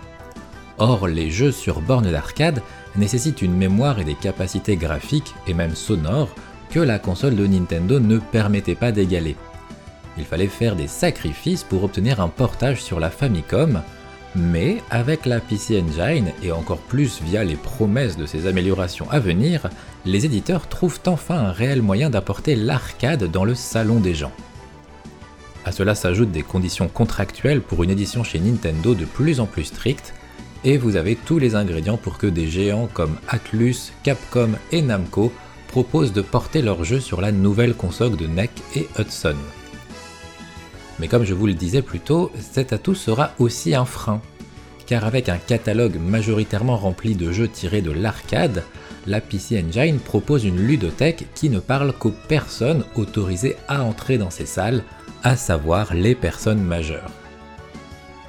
Or, 0.78 1.08
les 1.08 1.30
jeux 1.30 1.52
sur 1.52 1.80
borne 1.80 2.11
d'arcade 2.11 2.62
nécessitent 2.97 3.42
une 3.42 3.57
mémoire 3.57 3.99
et 3.99 4.04
des 4.04 4.14
capacités 4.14 4.76
graphiques 4.76 5.35
et 5.47 5.54
même 5.54 5.75
sonores 5.75 6.35
que 6.71 6.80
la 6.80 6.99
console 6.99 7.37
de 7.37 7.47
Nintendo 7.47 8.00
ne 8.00 8.18
permettait 8.18 8.75
pas 8.75 8.92
d'égaler. 8.92 9.37
Il 10.18 10.25
fallait 10.25 10.49
faire 10.49 10.76
des 10.76 10.88
sacrifices 10.88 11.64
pour 11.64 11.85
obtenir 11.85 12.21
un 12.21 12.28
portage 12.28 12.83
sur 12.83 12.99
la 12.99 13.11
Famicom, 13.11 13.83
mais 14.35 14.78
avec 14.90 15.26
la 15.26 15.40
PC 15.40 15.80
Engine 15.83 16.33
et 16.42 16.52
encore 16.52 16.78
plus 16.78 17.23
via 17.23 17.45
les 17.45 17.57
promesses 17.57 18.16
de 18.16 18.26
ces 18.26 18.47
améliorations 18.47 19.11
à 19.11 19.21
venir, 19.21 19.68
les 20.04 20.26
éditeurs 20.26 20.68
trouvent 20.68 21.00
enfin 21.07 21.37
un 21.37 21.52
réel 21.52 21.83
moyen 21.83 22.11
d'apporter 22.11 22.57
l'arcade 22.57 23.30
dans 23.30 23.45
le 23.45 23.54
salon 23.54 24.00
des 24.00 24.14
gens. 24.14 24.33
À 25.64 25.73
cela 25.73 25.95
s'ajoutent 25.95 26.33
des 26.33 26.42
conditions 26.42 26.88
contractuelles 26.88 27.61
pour 27.61 27.85
une 27.85 27.90
édition 27.90 28.25
chez 28.25 28.40
Nintendo 28.40 28.95
de 28.95 29.04
plus 29.04 29.38
en 29.40 29.47
plus 29.47 29.64
strictes, 29.64 30.14
et 30.65 30.77
vous 30.77 30.97
avez 30.97 31.17
tous 31.17 31.38
les 31.38 31.55
ingrédients 31.55 31.97
pour 31.97 32.19
que 32.19 32.27
des 32.27 32.49
géants 32.49 32.88
comme 32.93 33.17
Atlus, 33.29 33.93
Capcom 34.03 34.50
et 34.73 34.83
Namco 34.83 35.33
proposent 35.69 36.12
de 36.12 36.23
porter 36.23 36.62
leurs 36.62 36.85
jeux 36.85 37.00
sur 37.00 37.21
la 37.21 37.33
nouvelle 37.33 37.75
console 37.75 38.17
de 38.17 38.27
NEC 38.27 38.50
et 38.75 38.88
Hudson. 38.99 39.37
Mais 40.99 41.09
comme 41.09 41.25
je 41.25 41.35
vous 41.35 41.47
le 41.47 41.55
disais 41.55 41.83
plus 41.83 42.00
tôt, 42.00 42.33
cet 42.38 42.73
atout 42.73 42.95
sera 42.95 43.33
aussi 43.38 43.75
un 43.75 43.85
frein. 43.85 44.21
Car 44.87 45.05
avec 45.05 45.29
un 45.29 45.37
catalogue 45.37 45.99
majoritairement 46.00 46.77
rempli 46.77 47.15
de 47.15 47.31
jeux 47.31 47.49
tirés 47.49 47.83
de 47.83 47.93
l'arcade, 47.93 48.65
la 49.07 49.21
PC 49.21 49.62
Engine 49.62 49.99
propose 49.99 50.45
une 50.45 50.61
ludothèque 50.61 51.27
qui 51.35 51.50
ne 51.50 51.61
parle 51.61 51.93
qu'aux 51.93 52.15
personnes 52.27 52.85
autorisées 52.97 53.57
à 53.69 53.83
entrer 53.83 54.19
dans 54.19 54.31
ces 54.31 54.47
salles, 54.47 54.83
à 55.23 55.37
savoir 55.37 55.95
les 55.95 56.15
personnes 56.15 56.62
majeures. 56.62 57.11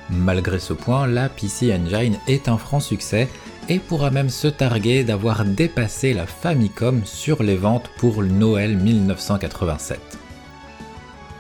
Malgré 0.10 0.60
ce 0.60 0.74
point, 0.74 1.06
la 1.06 1.30
PC 1.30 1.74
Engine 1.74 2.18
est 2.28 2.50
un 2.50 2.58
franc 2.58 2.80
succès 2.80 3.30
et 3.68 3.78
pourra 3.78 4.10
même 4.10 4.30
se 4.30 4.48
targuer 4.48 5.04
d'avoir 5.04 5.46
dépassé 5.46 6.14
la 6.14 6.26
Famicom 6.26 7.02
sur 7.06 7.44
les 7.44 7.56
ventes 7.56 7.90
pour 7.98 8.24
Noël 8.24 8.76
1987. 8.78 10.00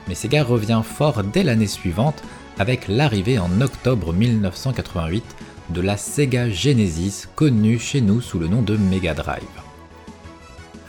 Mais 0.07 0.13
Sega 0.13 0.43
revient 0.43 0.81
fort 0.83 1.23
dès 1.23 1.43
l'année 1.43 1.67
suivante 1.67 2.21
avec 2.59 2.87
l'arrivée 2.87 3.39
en 3.39 3.61
octobre 3.61 4.13
1988 4.13 5.23
de 5.69 5.81
la 5.81 5.97
Sega 5.97 6.49
Genesis 6.49 7.27
connue 7.35 7.79
chez 7.79 8.01
nous 8.01 8.21
sous 8.21 8.37
le 8.37 8.47
nom 8.47 8.61
de 8.61 8.77
Mega 8.77 9.15
Drive. 9.15 9.43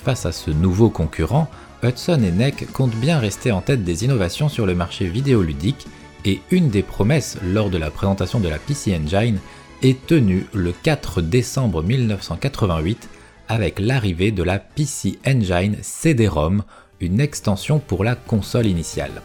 Face 0.04 0.26
à 0.26 0.32
ce 0.32 0.50
nouveau 0.50 0.90
concurrent, 0.90 1.48
Hudson 1.82 2.22
et 2.22 2.32
NEC 2.32 2.70
comptent 2.72 2.96
bien 2.96 3.18
rester 3.18 3.52
en 3.52 3.62
tête 3.62 3.84
des 3.84 4.04
innovations 4.04 4.50
sur 4.50 4.66
le 4.66 4.74
marché 4.74 5.06
vidéoludique 5.06 5.86
et 6.24 6.40
une 6.50 6.68
des 6.68 6.82
promesses 6.82 7.38
lors 7.42 7.70
de 7.70 7.78
la 7.78 7.90
présentation 7.90 8.40
de 8.40 8.48
la 8.48 8.58
PC 8.58 8.96
Engine 8.96 9.38
est 9.82 10.06
tenue 10.06 10.46
le 10.52 10.72
4 10.72 11.22
décembre 11.22 11.82
1988 11.82 13.08
avec 13.48 13.80
l'arrivée 13.80 14.30
de 14.30 14.42
la 14.42 14.58
PC 14.58 15.18
Engine 15.26 15.76
CD-ROM, 15.80 16.62
une 17.00 17.20
extension 17.20 17.78
pour 17.78 18.04
la 18.04 18.14
console 18.14 18.66
initiale. 18.66 19.22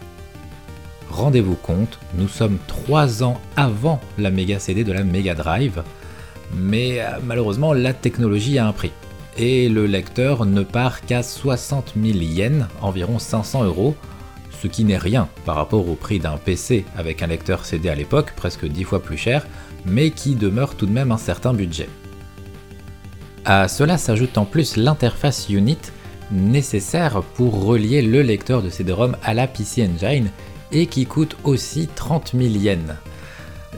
Rendez-vous 1.09 1.55
compte, 1.55 1.99
nous 2.17 2.27
sommes 2.27 2.57
3 2.67 3.23
ans 3.23 3.39
avant 3.55 4.01
la 4.17 4.31
Mega 4.31 4.59
CD 4.59 4.83
de 4.83 4.91
la 4.91 5.03
Mega 5.03 5.35
Drive, 5.35 5.83
mais 6.55 7.01
euh, 7.01 7.19
malheureusement 7.23 7.73
la 7.73 7.93
technologie 7.93 8.57
a 8.57 8.67
un 8.67 8.73
prix. 8.73 8.91
Et 9.37 9.67
le 9.67 9.85
lecteur 9.85 10.45
ne 10.45 10.63
part 10.63 11.01
qu'à 11.01 11.21
60 11.21 11.93
000 12.01 12.17
yens, 12.17 12.65
environ 12.81 13.19
500 13.19 13.65
euros, 13.65 13.95
ce 14.61 14.67
qui 14.67 14.83
n'est 14.83 14.97
rien 14.97 15.29
par 15.45 15.55
rapport 15.55 15.87
au 15.87 15.95
prix 15.95 16.19
d'un 16.19 16.37
PC 16.37 16.85
avec 16.97 17.21
un 17.21 17.27
lecteur 17.27 17.65
CD 17.65 17.89
à 17.89 17.95
l'époque, 17.95 18.33
presque 18.35 18.65
10 18.65 18.83
fois 18.83 19.01
plus 19.01 19.17
cher, 19.17 19.45
mais 19.85 20.11
qui 20.11 20.35
demeure 20.35 20.75
tout 20.75 20.85
de 20.85 20.91
même 20.91 21.11
un 21.11 21.17
certain 21.17 21.53
budget. 21.53 21.89
À 23.45 23.67
cela 23.67 23.97
s'ajoute 23.97 24.37
en 24.37 24.45
plus 24.45 24.75
l'interface 24.75 25.49
Unit 25.49 25.77
nécessaire 26.31 27.21
pour 27.35 27.63
relier 27.63 28.01
le 28.01 28.21
lecteur 28.21 28.63
de 28.63 28.69
CD-ROM 28.69 29.15
à 29.23 29.33
la 29.33 29.47
PC 29.47 29.87
Engine 29.87 30.31
et 30.71 30.87
qui 30.87 31.05
coûte 31.05 31.37
aussi 31.43 31.87
30 31.95 32.31
000 32.35 32.55
yens. 32.55 32.95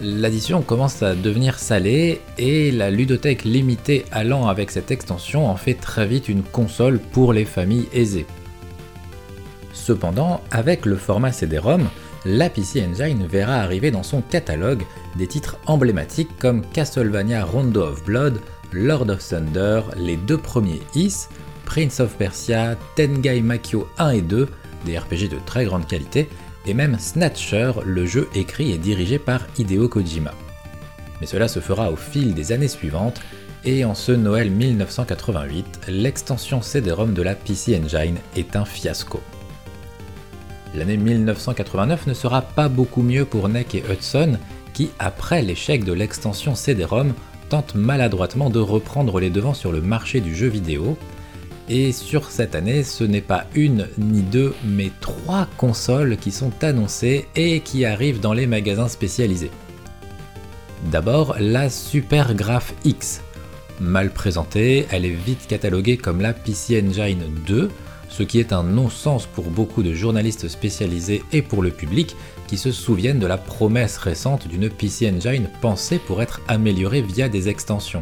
L'addition 0.02 0.62
commence 0.62 1.02
à 1.02 1.16
devenir 1.16 1.58
salée 1.58 2.22
et 2.38 2.72
la 2.72 2.92
ludothèque 2.92 3.44
limitée 3.44 4.06
allant 4.12 4.48
avec 4.48 4.70
cette 4.72 4.92
extension 4.92 5.50
en 5.50 5.56
fait 5.56 5.74
très 5.74 6.06
vite 6.06 6.30
une 6.30 6.44
console 6.44 7.00
pour 7.00 7.34
les 7.34 7.46
familles 7.46 7.88
aisées. 7.94 8.28
Cependant, 9.78 10.42
avec 10.52 10.86
le 10.86 10.98
format 10.98 11.32
CD-ROM, 11.32 11.88
la 12.26 12.50
PC 12.50 12.84
Engine 12.84 13.26
verra 13.26 13.56
arriver 13.58 13.90
dans 13.90 14.04
son 14.04 14.22
catalogue 14.22 14.84
des 15.16 15.28
titres 15.28 15.58
emblématiques 15.66 16.38
comme 16.40 16.66
Castlevania 16.74 17.46
Rondo 17.46 17.84
of 17.84 18.04
Blood, 18.04 18.42
Lord 18.74 19.10
of 19.10 19.26
Thunder, 19.26 19.82
les 19.96 20.18
deux 20.18 20.38
premiers 20.38 20.82
Is, 20.94 21.28
Prince 21.64 22.02
of 22.02 22.16
Persia, 22.18 22.76
Tengai 22.96 23.40
Makio 23.40 23.88
1 23.98 24.10
et 24.10 24.22
2, 24.22 24.50
des 24.86 24.98
RPG 24.98 25.30
de 25.30 25.38
très 25.46 25.64
grande 25.64 25.88
qualité, 25.88 26.28
et 26.66 26.74
même 26.74 26.98
Snatcher, 27.00 27.72
le 27.86 28.06
jeu 28.06 28.28
écrit 28.36 28.72
et 28.72 28.78
dirigé 28.78 29.20
par 29.20 29.42
Hideo 29.58 29.88
Kojima. 29.88 30.34
Mais 31.22 31.28
cela 31.28 31.48
se 31.48 31.62
fera 31.62 31.92
au 31.92 31.96
fil 31.96 32.34
des 32.34 32.52
années 32.52 32.68
suivantes, 32.68 33.22
et 33.64 33.86
en 33.86 33.96
ce 33.96 34.12
Noël 34.12 34.52
1988, 34.52 35.82
l'extension 35.88 36.62
CD-ROM 36.62 37.14
de 37.14 37.22
la 37.22 37.36
PC 37.36 37.80
Engine 37.82 38.18
est 38.36 38.56
un 38.58 38.66
fiasco. 38.66 39.22
L'année 40.76 40.98
1989 40.98 42.08
ne 42.08 42.14
sera 42.14 42.42
pas 42.42 42.70
beaucoup 42.70 43.02
mieux 43.02 43.26
pour 43.26 43.50
NEC 43.50 43.76
et 43.76 43.84
Hudson, 43.90 44.38
qui, 44.74 44.90
après 45.00 45.42
l'échec 45.42 45.84
de 45.84 45.94
l'extension 45.94 46.56
CD-ROM, 46.56 47.14
tentent 47.50 47.76
maladroitement 47.76 48.50
de 48.50 48.60
reprendre 48.60 49.20
les 49.20 49.30
devants 49.30 49.54
sur 49.54 49.72
le 49.72 49.82
marché 49.82 50.20
du 50.20 50.36
jeu 50.36 50.48
vidéo. 50.48 50.98
Et 51.70 51.92
sur 51.92 52.32
cette 52.32 52.56
année, 52.56 52.84
ce 52.84 53.04
n'est 53.04 53.22
pas 53.22 53.46
une 53.56 53.88
ni 53.98 54.22
deux, 54.22 54.54
mais 54.64 54.92
trois 55.02 55.48
consoles 55.58 56.18
qui 56.18 56.32
sont 56.32 56.52
annoncées 56.64 57.28
et 57.36 57.60
qui 57.62 57.84
arrivent 57.84 58.20
dans 58.20 58.34
les 58.34 58.48
magasins 58.48 58.88
spécialisés. 58.88 59.52
D'abord, 60.92 61.36
la 61.40 61.70
Super 61.70 62.36
Graph 62.36 62.74
X. 62.86 63.22
Mal 63.80 64.12
présentée, 64.12 64.88
elle 64.92 65.06
est 65.06 65.10
vite 65.10 65.48
cataloguée 65.48 65.98
comme 65.98 66.22
la 66.22 66.34
PC 66.34 66.84
Engine 66.88 67.24
2, 67.46 67.70
ce 68.18 68.24
qui 68.24 68.40
est 68.40 68.52
un 68.52 68.64
non-sens 68.64 69.28
pour 69.28 69.52
beaucoup 69.52 69.84
de 69.84 69.94
journalistes 69.94 70.48
spécialisés 70.48 71.22
et 71.34 71.44
pour 71.44 71.62
le 71.62 71.70
public 71.70 72.16
qui 72.48 72.58
se 72.58 72.72
souviennent 72.72 73.20
de 73.20 73.28
la 73.28 73.38
promesse 73.38 73.98
récente 73.98 74.48
d'une 74.48 74.72
PC 74.72 75.12
Engine 75.12 75.48
pensée 75.62 76.00
pour 76.00 76.24
être 76.24 76.42
améliorée 76.48 77.04
via 77.04 77.30
des 77.30 77.48
extensions. 77.48 78.02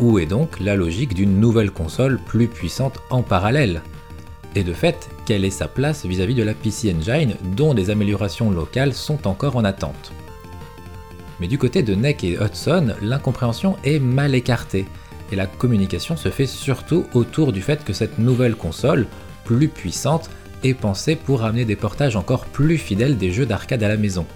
Où 0.00 0.18
est 0.18 0.26
donc 0.26 0.58
la 0.58 0.74
logique 0.74 1.14
d'une 1.14 1.38
nouvelle 1.38 1.70
console 1.70 2.18
plus 2.18 2.48
puissante 2.48 2.98
en 3.10 3.22
parallèle? 3.22 3.82
Et 4.56 4.64
de 4.64 4.72
fait, 4.72 5.08
quelle 5.24 5.44
est 5.44 5.50
sa 5.50 5.68
place 5.68 6.04
vis-à-vis 6.04 6.34
de 6.34 6.42
la 6.42 6.54
PC 6.54 6.92
Engine 6.92 7.36
dont 7.56 7.74
des 7.74 7.90
améliorations 7.90 8.50
locales 8.50 8.92
sont 8.92 9.28
encore 9.28 9.54
en 9.54 9.62
attente? 9.62 10.10
Mais 11.38 11.46
du 11.46 11.58
côté 11.58 11.84
de 11.84 11.94
NEC 11.94 12.24
et 12.24 12.38
Hudson, 12.40 12.96
l'incompréhension 13.00 13.76
est 13.84 14.00
mal 14.00 14.34
écartée 14.34 14.86
et 15.32 15.36
la 15.36 15.46
communication 15.46 16.16
se 16.16 16.28
fait 16.28 16.46
surtout 16.46 17.06
autour 17.14 17.52
du 17.52 17.62
fait 17.62 17.84
que 17.84 17.92
cette 17.92 18.18
nouvelle 18.18 18.54
console, 18.54 19.06
plus 19.44 19.68
puissante, 19.68 20.30
est 20.62 20.74
pensée 20.74 21.16
pour 21.16 21.42
amener 21.44 21.64
des 21.64 21.76
portages 21.76 22.16
encore 22.16 22.44
plus 22.44 22.78
fidèles 22.78 23.18
des 23.18 23.32
jeux 23.32 23.46
d'arcade 23.46 23.82
à 23.82 23.88
la 23.88 23.96
maison. 23.96 24.26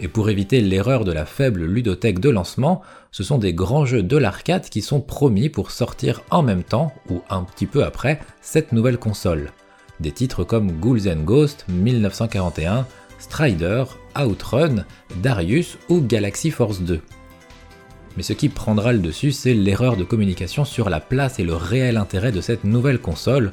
Et 0.00 0.08
pour 0.08 0.30
éviter 0.30 0.60
l'erreur 0.60 1.04
de 1.04 1.12
la 1.12 1.26
faible 1.26 1.64
ludothèque 1.64 2.20
de 2.20 2.30
lancement, 2.30 2.82
ce 3.10 3.24
sont 3.24 3.38
des 3.38 3.52
grands 3.52 3.84
jeux 3.84 4.02
de 4.02 4.16
l'arcade 4.16 4.68
qui 4.68 4.80
sont 4.80 5.00
promis 5.00 5.48
pour 5.48 5.70
sortir 5.70 6.22
en 6.30 6.42
même 6.42 6.62
temps, 6.62 6.92
ou 7.10 7.22
un 7.30 7.42
petit 7.42 7.66
peu 7.66 7.84
après, 7.84 8.20
cette 8.40 8.72
nouvelle 8.72 8.98
console. 8.98 9.52
Des 10.00 10.12
titres 10.12 10.44
comme 10.44 10.72
Ghouls 10.72 11.08
and 11.08 11.24
Ghosts 11.24 11.66
1941, 11.68 12.86
Strider, 13.18 13.84
Outrun, 14.16 14.84
Darius 15.16 15.78
ou 15.88 16.00
Galaxy 16.00 16.52
Force 16.52 16.80
2 16.80 17.00
mais 18.18 18.24
ce 18.24 18.32
qui 18.32 18.48
prendra 18.48 18.92
le 18.92 18.98
dessus, 18.98 19.30
c'est 19.30 19.54
l'erreur 19.54 19.96
de 19.96 20.02
communication 20.02 20.64
sur 20.64 20.90
la 20.90 20.98
place 20.98 21.38
et 21.38 21.44
le 21.44 21.54
réel 21.54 21.96
intérêt 21.96 22.32
de 22.32 22.40
cette 22.40 22.64
nouvelle 22.64 22.98
console, 22.98 23.52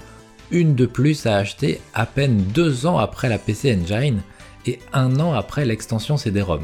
une 0.49 0.73
de 0.73 0.87
plus 0.87 1.27
à 1.27 1.37
acheter 1.37 1.79
à 1.93 2.07
peine 2.07 2.37
deux 2.51 2.87
ans 2.87 2.97
après 2.97 3.29
la 3.29 3.37
PC 3.37 3.77
Engine 3.79 4.23
et 4.65 4.79
un 4.91 5.19
an 5.19 5.33
après 5.33 5.65
l'extension 5.65 6.17
CD-ROM. 6.17 6.63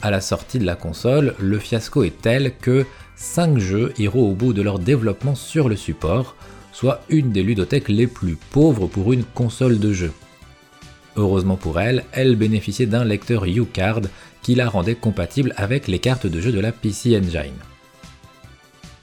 À 0.00 0.10
la 0.10 0.22
sortie 0.22 0.58
de 0.58 0.64
la 0.64 0.74
console, 0.74 1.34
le 1.38 1.58
fiasco 1.58 2.02
est 2.02 2.18
tel 2.22 2.54
que 2.56 2.86
5 3.16 3.58
jeux 3.58 3.92
iront 3.98 4.30
au 4.30 4.32
bout 4.32 4.54
de 4.54 4.62
leur 4.62 4.78
développement 4.78 5.34
sur 5.34 5.68
le 5.68 5.76
support, 5.76 6.34
soit 6.72 7.02
une 7.10 7.30
des 7.30 7.42
ludothèques 7.42 7.90
les 7.90 8.06
plus 8.06 8.36
pauvres 8.36 8.86
pour 8.86 9.12
une 9.12 9.24
console 9.24 9.78
de 9.78 9.92
jeu. 9.92 10.12
Heureusement 11.16 11.56
pour 11.56 11.78
elle, 11.78 12.04
elle 12.12 12.36
bénéficiait 12.36 12.86
d'un 12.86 13.04
lecteur 13.04 13.44
U-Card 13.44 14.00
qui 14.44 14.54
la 14.54 14.68
rendait 14.68 14.94
compatible 14.94 15.52
avec 15.56 15.88
les 15.88 15.98
cartes 15.98 16.28
de 16.28 16.40
jeu 16.40 16.52
de 16.52 16.60
la 16.60 16.70
PC 16.70 17.18
Engine. 17.18 17.58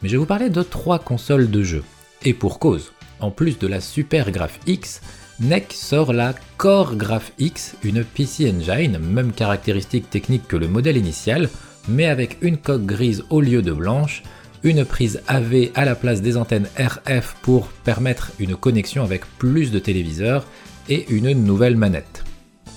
Mais 0.02 0.08
je 0.08 0.16
vous 0.16 0.26
parler 0.26 0.50
de 0.50 0.62
trois 0.62 1.00
consoles 1.00 1.52
de 1.52 1.64
jeu. 1.64 1.84
Et 2.24 2.34
pour 2.34 2.60
cause, 2.60 2.94
en 3.20 3.32
plus 3.32 3.60
de 3.60 3.68
la 3.68 3.82
Super 3.82 4.32
Graph 4.32 4.60
X, 4.68 5.02
NEC 5.40 5.74
sort 5.74 6.14
la 6.14 6.36
Core 6.58 6.96
Graph 6.96 7.34
X, 7.40 7.76
une 7.84 8.04
PC 8.04 8.52
Engine, 8.52 9.00
même 9.00 9.34
caractéristique 9.34 10.10
technique 10.10 10.48
que 10.48 10.56
le 10.56 10.68
modèle 10.68 10.98
initial, 10.98 11.50
mais 11.90 12.06
avec 12.06 12.38
une 12.42 12.58
coque 12.58 12.86
grise 12.86 13.24
au 13.32 13.42
lieu 13.42 13.64
de 13.64 13.74
blanche, 13.74 14.22
une 14.64 14.86
prise 14.86 15.22
AV 15.28 15.72
à 15.74 15.86
la 15.86 15.96
place 15.96 16.22
des 16.22 16.38
antennes 16.38 16.68
RF 16.78 17.36
pour 17.42 17.68
permettre 17.68 18.32
une 18.40 18.56
connexion 18.56 19.04
avec 19.04 19.26
plus 19.40 19.72
de 19.72 19.80
téléviseurs 19.80 20.46
et 20.88 21.08
une 21.10 21.32
nouvelle 21.32 21.78
manette. 21.78 22.24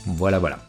Voilà 0.07 0.39
voilà. 0.39 0.64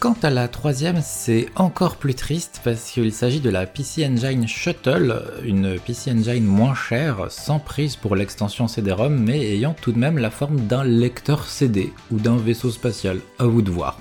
Quant 0.00 0.16
à 0.22 0.30
la 0.30 0.48
troisième, 0.48 1.02
c'est 1.02 1.50
encore 1.56 1.96
plus 1.96 2.14
triste 2.14 2.62
parce 2.64 2.90
qu'il 2.90 3.12
s'agit 3.12 3.40
de 3.40 3.50
la 3.50 3.66
PC 3.66 4.06
Engine 4.06 4.48
Shuttle, 4.48 5.22
une 5.44 5.78
PC 5.78 6.12
Engine 6.12 6.46
moins 6.46 6.74
chère, 6.74 7.30
sans 7.30 7.58
prise 7.58 7.96
pour 7.96 8.16
l'extension 8.16 8.66
CD-ROM, 8.66 9.14
mais 9.14 9.44
ayant 9.52 9.74
tout 9.74 9.92
de 9.92 9.98
même 9.98 10.16
la 10.16 10.30
forme 10.30 10.62
d'un 10.62 10.84
lecteur 10.84 11.44
CD 11.44 11.92
ou 12.10 12.16
d'un 12.16 12.38
vaisseau 12.38 12.70
spatial, 12.70 13.20
à 13.38 13.44
vous 13.44 13.60
de 13.60 13.70
voir. 13.70 14.00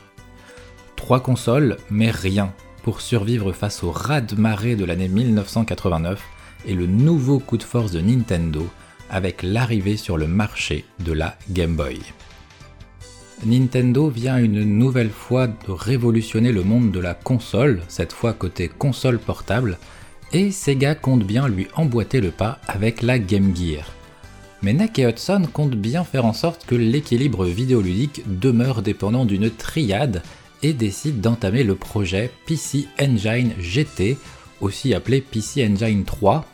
Trois 0.96 1.20
consoles, 1.20 1.76
mais 1.90 2.12
rien 2.12 2.54
pour 2.82 3.02
survivre 3.02 3.52
face 3.52 3.84
au 3.84 3.92
raz-de-marée 3.92 4.78
de 4.78 4.86
l'année 4.86 5.10
1989 5.10 6.24
et 6.66 6.76
le 6.76 6.86
nouveau 6.86 7.40
coup 7.40 7.58
de 7.58 7.64
force 7.64 7.92
de 7.92 8.00
Nintendo 8.00 8.66
avec 9.10 9.44
l'arrivée 9.44 9.98
sur 9.98 10.18
le 10.18 10.28
marché 10.28 10.86
de 11.00 11.12
la 11.12 11.36
Game 11.50 11.76
Boy. 11.76 12.00
Nintendo 13.46 14.10
vient 14.10 14.38
une 14.38 14.66
nouvelle 14.66 15.10
fois 15.10 15.48
de 15.48 15.72
révolutionner 15.72 16.52
le 16.52 16.64
monde 16.64 16.92
de 16.92 17.00
la 17.00 17.14
console, 17.14 17.82
cette 17.88 18.12
fois 18.12 18.34
côté 18.34 18.68
console 18.68 19.18
portable, 19.18 19.78
et 20.34 20.52
Sega 20.52 20.94
compte 20.94 21.24
bien 21.24 21.48
lui 21.48 21.68
emboîter 21.76 22.20
le 22.20 22.32
pas 22.32 22.60
avec 22.68 23.02
la 23.02 23.18
Game 23.18 23.56
Gear. 23.56 23.94
Mais 24.62 24.74
NEC 24.74 25.00
et 25.00 25.08
Hudson 25.08 25.44
comptent 25.54 25.76
bien 25.76 26.04
faire 26.04 26.26
en 26.26 26.34
sorte 26.34 26.66
que 26.66 26.76
l'équilibre 26.76 27.46
vidéoludique 27.46 28.24
demeure 28.28 28.82
dépendant 28.82 29.24
d'une 29.24 29.50
triade 29.50 30.22
et 30.62 30.74
décide 30.74 31.22
d'entamer 31.22 31.64
le 31.64 31.76
projet 31.76 32.32
PC 32.46 32.88
Engine 33.02 33.54
GT, 33.58 34.18
aussi 34.60 34.94
appelé 34.94 35.22
PC 35.22 35.66
Engine 35.66 36.04
3, 36.04 36.46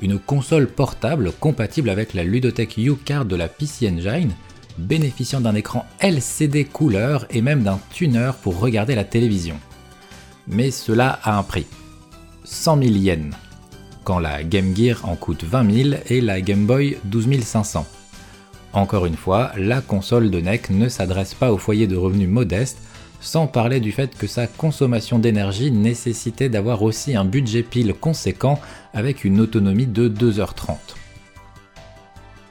une 0.00 0.18
console 0.18 0.66
portable 0.66 1.30
compatible 1.38 1.88
avec 1.88 2.14
la 2.14 2.24
ludothèque 2.24 2.78
U-Card 2.78 3.26
de 3.26 3.36
la 3.36 3.46
PC 3.46 3.88
Engine, 3.88 4.32
bénéficiant 4.78 5.40
d'un 5.40 5.54
écran 5.54 5.86
LCD 6.00 6.64
couleur 6.64 7.26
et 7.30 7.42
même 7.42 7.62
d'un 7.62 7.78
tuner 7.90 8.30
pour 8.42 8.58
regarder 8.58 8.94
la 8.94 9.04
télévision. 9.04 9.56
Mais 10.48 10.70
cela 10.70 11.18
a 11.22 11.38
un 11.38 11.42
prix. 11.42 11.66
100 12.44 12.82
000 12.82 12.90
yens, 12.96 13.34
quand 14.04 14.18
la 14.18 14.42
Game 14.42 14.76
Gear 14.76 15.00
en 15.04 15.16
coûte 15.16 15.44
20 15.44 15.70
000 15.70 15.90
et 16.08 16.20
la 16.20 16.40
Game 16.40 16.66
Boy 16.66 16.98
12 17.04 17.42
500. 17.42 17.86
Encore 18.72 19.06
une 19.06 19.16
fois, 19.16 19.52
la 19.56 19.80
console 19.80 20.30
de 20.30 20.40
NEC 20.40 20.70
ne 20.70 20.88
s'adresse 20.88 21.34
pas 21.34 21.52
aux 21.52 21.58
foyers 21.58 21.86
de 21.86 21.96
revenus 21.96 22.28
modestes, 22.28 22.78
sans 23.20 23.46
parler 23.46 23.80
du 23.80 23.92
fait 23.92 24.16
que 24.16 24.26
sa 24.26 24.46
consommation 24.46 25.18
d'énergie 25.18 25.70
nécessitait 25.70 26.48
d'avoir 26.48 26.82
aussi 26.82 27.14
un 27.14 27.24
budget 27.24 27.62
pile 27.62 27.94
conséquent 27.94 28.60
avec 28.94 29.24
une 29.24 29.40
autonomie 29.40 29.86
de 29.86 30.08
2h30. 30.08 30.76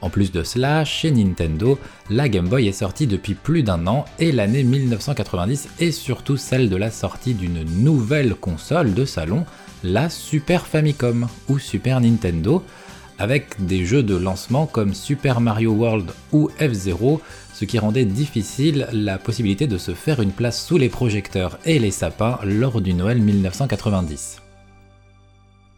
En 0.01 0.09
plus 0.09 0.31
de 0.31 0.43
cela, 0.43 0.83
chez 0.83 1.11
Nintendo, 1.11 1.77
la 2.09 2.27
Game 2.27 2.47
Boy 2.47 2.67
est 2.67 2.71
sortie 2.71 3.05
depuis 3.05 3.35
plus 3.35 3.61
d'un 3.61 3.85
an 3.85 4.05
et 4.19 4.31
l'année 4.31 4.63
1990 4.63 5.69
est 5.79 5.91
surtout 5.91 6.37
celle 6.37 6.69
de 6.69 6.75
la 6.75 6.89
sortie 6.89 7.35
d'une 7.35 7.63
nouvelle 7.63 8.33
console 8.33 8.93
de 8.95 9.05
salon, 9.05 9.45
la 9.83 10.09
Super 10.09 10.65
Famicom 10.65 11.27
ou 11.49 11.59
Super 11.59 12.01
Nintendo, 12.01 12.63
avec 13.19 13.63
des 13.63 13.85
jeux 13.85 14.01
de 14.01 14.15
lancement 14.15 14.65
comme 14.65 14.95
Super 14.95 15.39
Mario 15.39 15.73
World 15.73 16.11
ou 16.31 16.49
F-Zero, 16.59 17.21
ce 17.53 17.65
qui 17.65 17.77
rendait 17.77 18.05
difficile 18.05 18.87
la 18.91 19.19
possibilité 19.19 19.67
de 19.67 19.77
se 19.77 19.93
faire 19.93 20.21
une 20.21 20.31
place 20.31 20.65
sous 20.65 20.79
les 20.79 20.89
projecteurs 20.89 21.59
et 21.65 21.77
les 21.77 21.91
sapins 21.91 22.39
lors 22.43 22.81
du 22.81 22.95
Noël 22.95 23.21
1990. 23.21 24.40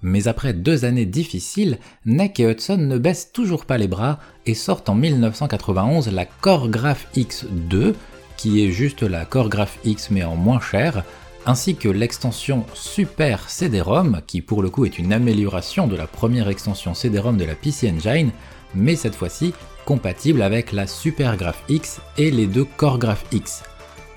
Mais 0.04 0.28
après 0.28 0.54
deux 0.54 0.84
années 0.84 1.06
difficiles, 1.06 1.80
NEC 2.06 2.42
et 2.42 2.52
Hudson 2.52 2.78
ne 2.78 2.98
baissent 2.98 3.32
toujours 3.32 3.66
pas 3.66 3.78
les 3.78 3.88
bras 3.88 4.20
et 4.46 4.54
sortent 4.54 4.90
en 4.90 4.96
1991 4.96 6.12
la 6.12 6.26
Core 6.26 6.70
Graph 6.70 7.08
X2, 7.16 7.94
qui 8.36 8.64
est 8.64 8.72
juste 8.72 9.02
la 9.02 9.24
Core 9.24 9.50
Graph 9.50 9.80
X 9.86 10.12
mais 10.12 10.26
en 10.26 10.36
moins 10.36 10.60
cher, 10.60 11.04
ainsi 11.46 11.76
que 11.76 11.88
l'extension 11.90 12.66
Super 12.74 13.50
CD-ROM, 13.50 14.22
qui 14.28 14.42
pour 14.42 14.62
le 14.62 14.70
coup 14.70 14.86
est 14.86 15.00
une 15.00 15.14
amélioration 15.14 15.88
de 15.88 15.96
la 15.96 16.08
première 16.08 16.50
extension 16.50 16.94
CD-ROM 16.94 17.38
de 17.38 17.46
la 17.46 17.56
PC 17.56 17.90
Engine, 17.90 18.32
mais 18.76 18.98
cette 18.98 19.16
fois-ci 19.16 19.54
compatible 19.86 20.42
avec 20.42 20.74
la 20.74 20.86
Super 20.86 21.38
Graph 21.38 21.64
X 21.70 22.02
et 22.18 22.30
les 22.30 22.48
deux 22.48 22.66
Core 22.78 23.00
Graph 23.00 23.26
X. 23.32 23.64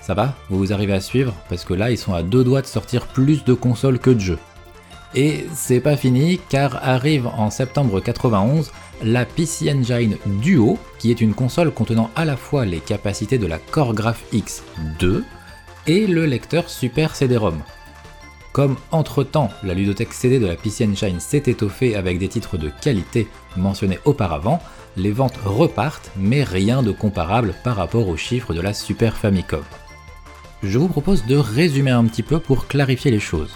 Ça 0.01 0.13
va? 0.13 0.35
Vous 0.49 0.71
arrivez 0.71 0.93
à 0.93 1.01
suivre? 1.01 1.33
Parce 1.49 1.65
que 1.65 1.73
là, 1.73 1.91
ils 1.91 1.97
sont 1.97 2.13
à 2.13 2.23
deux 2.23 2.43
doigts 2.43 2.61
de 2.61 2.67
sortir 2.67 3.07
plus 3.07 3.43
de 3.43 3.53
consoles 3.53 3.99
que 3.99 4.09
de 4.09 4.19
jeux. 4.19 4.39
Et 5.15 5.45
c'est 5.53 5.79
pas 5.79 5.95
fini 5.95 6.39
car 6.49 6.79
arrive 6.83 7.27
en 7.27 7.49
septembre 7.49 7.99
91 7.99 8.71
la 9.03 9.25
PC 9.25 9.71
Engine 9.71 10.17
Duo, 10.41 10.77
qui 10.99 11.11
est 11.11 11.21
une 11.21 11.33
console 11.33 11.71
contenant 11.71 12.09
à 12.15 12.25
la 12.25 12.35
fois 12.35 12.65
les 12.65 12.79
capacités 12.79 13.37
de 13.37 13.47
la 13.47 13.59
Core 13.59 13.93
Graph 13.93 14.23
X 14.31 14.63
2 14.99 15.23
et 15.87 16.07
le 16.07 16.25
lecteur 16.25 16.69
Super 16.69 17.15
CD-ROM. 17.15 17.61
Comme 18.51 18.75
entre-temps 18.91 19.51
la 19.63 19.75
ludothèque 19.75 20.13
CD 20.13 20.39
de 20.39 20.47
la 20.47 20.55
PC 20.55 20.85
Engine 20.85 21.19
s'est 21.19 21.43
étoffée 21.45 21.95
avec 21.95 22.17
des 22.17 22.27
titres 22.27 22.57
de 22.57 22.69
qualité 22.81 23.27
mentionnés 23.55 23.99
auparavant, 24.03 24.59
les 24.95 25.11
ventes 25.11 25.37
repartent 25.45 26.11
mais 26.17 26.43
rien 26.43 26.81
de 26.81 26.91
comparable 26.91 27.53
par 27.63 27.75
rapport 27.75 28.07
aux 28.07 28.17
chiffres 28.17 28.53
de 28.55 28.61
la 28.61 28.73
Super 28.73 29.15
Famicom. 29.15 29.63
Je 30.63 30.79
vous 30.79 30.87
propose 30.87 31.25
de 31.27 31.35
résumer 31.35 31.91
un 31.91 32.05
petit 32.05 32.23
peu 32.23 32.39
pour 32.39 32.67
clarifier 32.67 33.11
les 33.11 33.19
choses. 33.19 33.55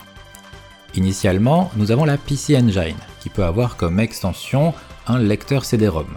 Initialement, 0.96 1.72
nous 1.78 1.92
avons 1.92 2.04
la 2.04 2.18
PC 2.18 2.58
Engine, 2.58 2.98
qui 3.22 3.30
peut 3.30 3.46
avoir 3.46 3.78
comme 3.78 4.00
extension 4.00 4.74
un 5.08 5.20
lecteur 5.20 5.64
CD-ROM. 5.64 6.08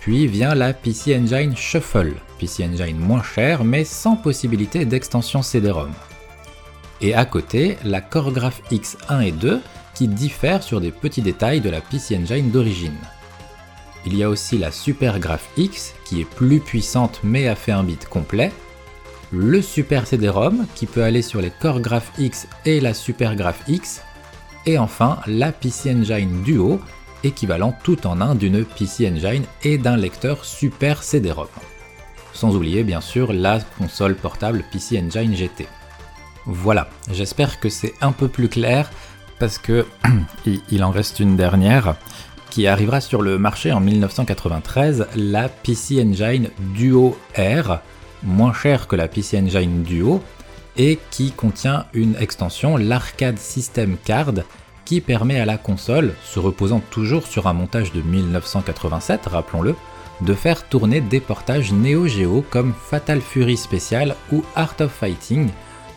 Puis 0.00 0.26
vient 0.26 0.54
la 0.54 0.72
PC 0.72 1.16
Engine 1.16 1.56
Shuffle, 1.56 2.14
PC 2.38 2.64
Engine 2.64 2.98
moins 2.98 3.22
cher 3.22 3.62
mais 3.62 3.84
sans 3.84 4.16
possibilité 4.16 4.84
d'extension 4.84 5.42
CD-ROM. 5.42 5.92
Et 7.00 7.14
à 7.14 7.24
côté, 7.24 7.78
la 7.84 8.00
CoreGraph 8.00 8.62
X1 8.70 9.22
et 9.22 9.32
2 9.32 9.60
qui 9.94 10.08
diffèrent 10.08 10.62
sur 10.62 10.80
des 10.80 10.90
petits 10.90 11.22
détails 11.22 11.60
de 11.60 11.70
la 11.70 11.80
PC 11.80 12.16
Engine 12.16 12.50
d'origine. 12.50 12.98
Il 14.06 14.16
y 14.16 14.24
a 14.24 14.30
aussi 14.30 14.58
la 14.58 14.72
SuperGraph 14.72 15.48
X 15.56 15.94
qui 16.04 16.20
est 16.20 16.28
plus 16.28 16.60
puissante 16.60 17.20
mais 17.22 17.46
a 17.48 17.54
fait 17.54 17.72
un 17.72 17.84
bit 17.84 18.08
complet, 18.08 18.50
le 19.32 19.62
Super 19.62 20.06
CD-ROM 20.06 20.66
qui 20.74 20.86
peut 20.86 21.04
aller 21.04 21.22
sur 21.22 21.40
les 21.40 21.50
Core 21.50 21.80
Graph 21.80 22.12
X 22.18 22.48
et 22.64 22.80
la 22.80 22.94
Super 22.94 23.36
Graph 23.36 23.62
X, 23.68 24.02
et 24.66 24.78
enfin 24.78 25.18
la 25.26 25.52
PC 25.52 25.94
Engine 25.94 26.42
Duo, 26.42 26.80
équivalent 27.22 27.76
tout 27.84 28.06
en 28.06 28.20
un 28.20 28.34
d'une 28.34 28.64
PC 28.64 29.08
Engine 29.08 29.44
et 29.62 29.78
d'un 29.78 29.96
lecteur 29.96 30.44
Super 30.44 31.02
CD-ROM. 31.02 31.48
Sans 32.32 32.56
oublier 32.56 32.82
bien 32.82 33.00
sûr 33.00 33.32
la 33.32 33.60
console 33.78 34.14
portable 34.14 34.64
PC 34.72 34.98
Engine 34.98 35.34
GT. 35.34 35.66
Voilà, 36.46 36.88
j'espère 37.12 37.60
que 37.60 37.68
c'est 37.68 37.94
un 38.00 38.12
peu 38.12 38.28
plus 38.28 38.48
clair 38.48 38.90
parce 39.38 39.58
que 39.58 39.86
il 40.70 40.82
en 40.82 40.90
reste 40.90 41.20
une 41.20 41.36
dernière 41.36 41.96
qui 42.50 42.66
arrivera 42.66 43.00
sur 43.00 43.22
le 43.22 43.38
marché 43.38 43.70
en 43.70 43.80
1993, 43.80 45.06
la 45.14 45.48
PC 45.48 46.02
Engine 46.02 46.50
Duo 46.74 47.16
R 47.38 47.80
moins 48.22 48.52
cher 48.52 48.86
que 48.86 48.96
la 48.96 49.08
PC 49.08 49.38
Engine 49.38 49.82
Duo, 49.82 50.22
et 50.76 50.98
qui 51.10 51.32
contient 51.32 51.86
une 51.92 52.16
extension, 52.16 52.76
l'Arcade 52.76 53.38
System 53.38 53.96
Card, 54.04 54.34
qui 54.84 55.00
permet 55.00 55.38
à 55.38 55.44
la 55.44 55.58
console, 55.58 56.14
se 56.24 56.38
reposant 56.38 56.80
toujours 56.90 57.26
sur 57.26 57.46
un 57.46 57.52
montage 57.52 57.92
de 57.92 58.02
1987, 58.02 59.26
rappelons-le, 59.26 59.74
de 60.20 60.34
faire 60.34 60.68
tourner 60.68 61.00
des 61.00 61.20
portages 61.20 61.72
Neo 61.72 62.06
Geo 62.06 62.44
comme 62.50 62.74
Fatal 62.74 63.20
Fury 63.20 63.56
Special 63.56 64.16
ou 64.32 64.44
Art 64.54 64.76
of 64.80 64.92
Fighting, 64.92 65.48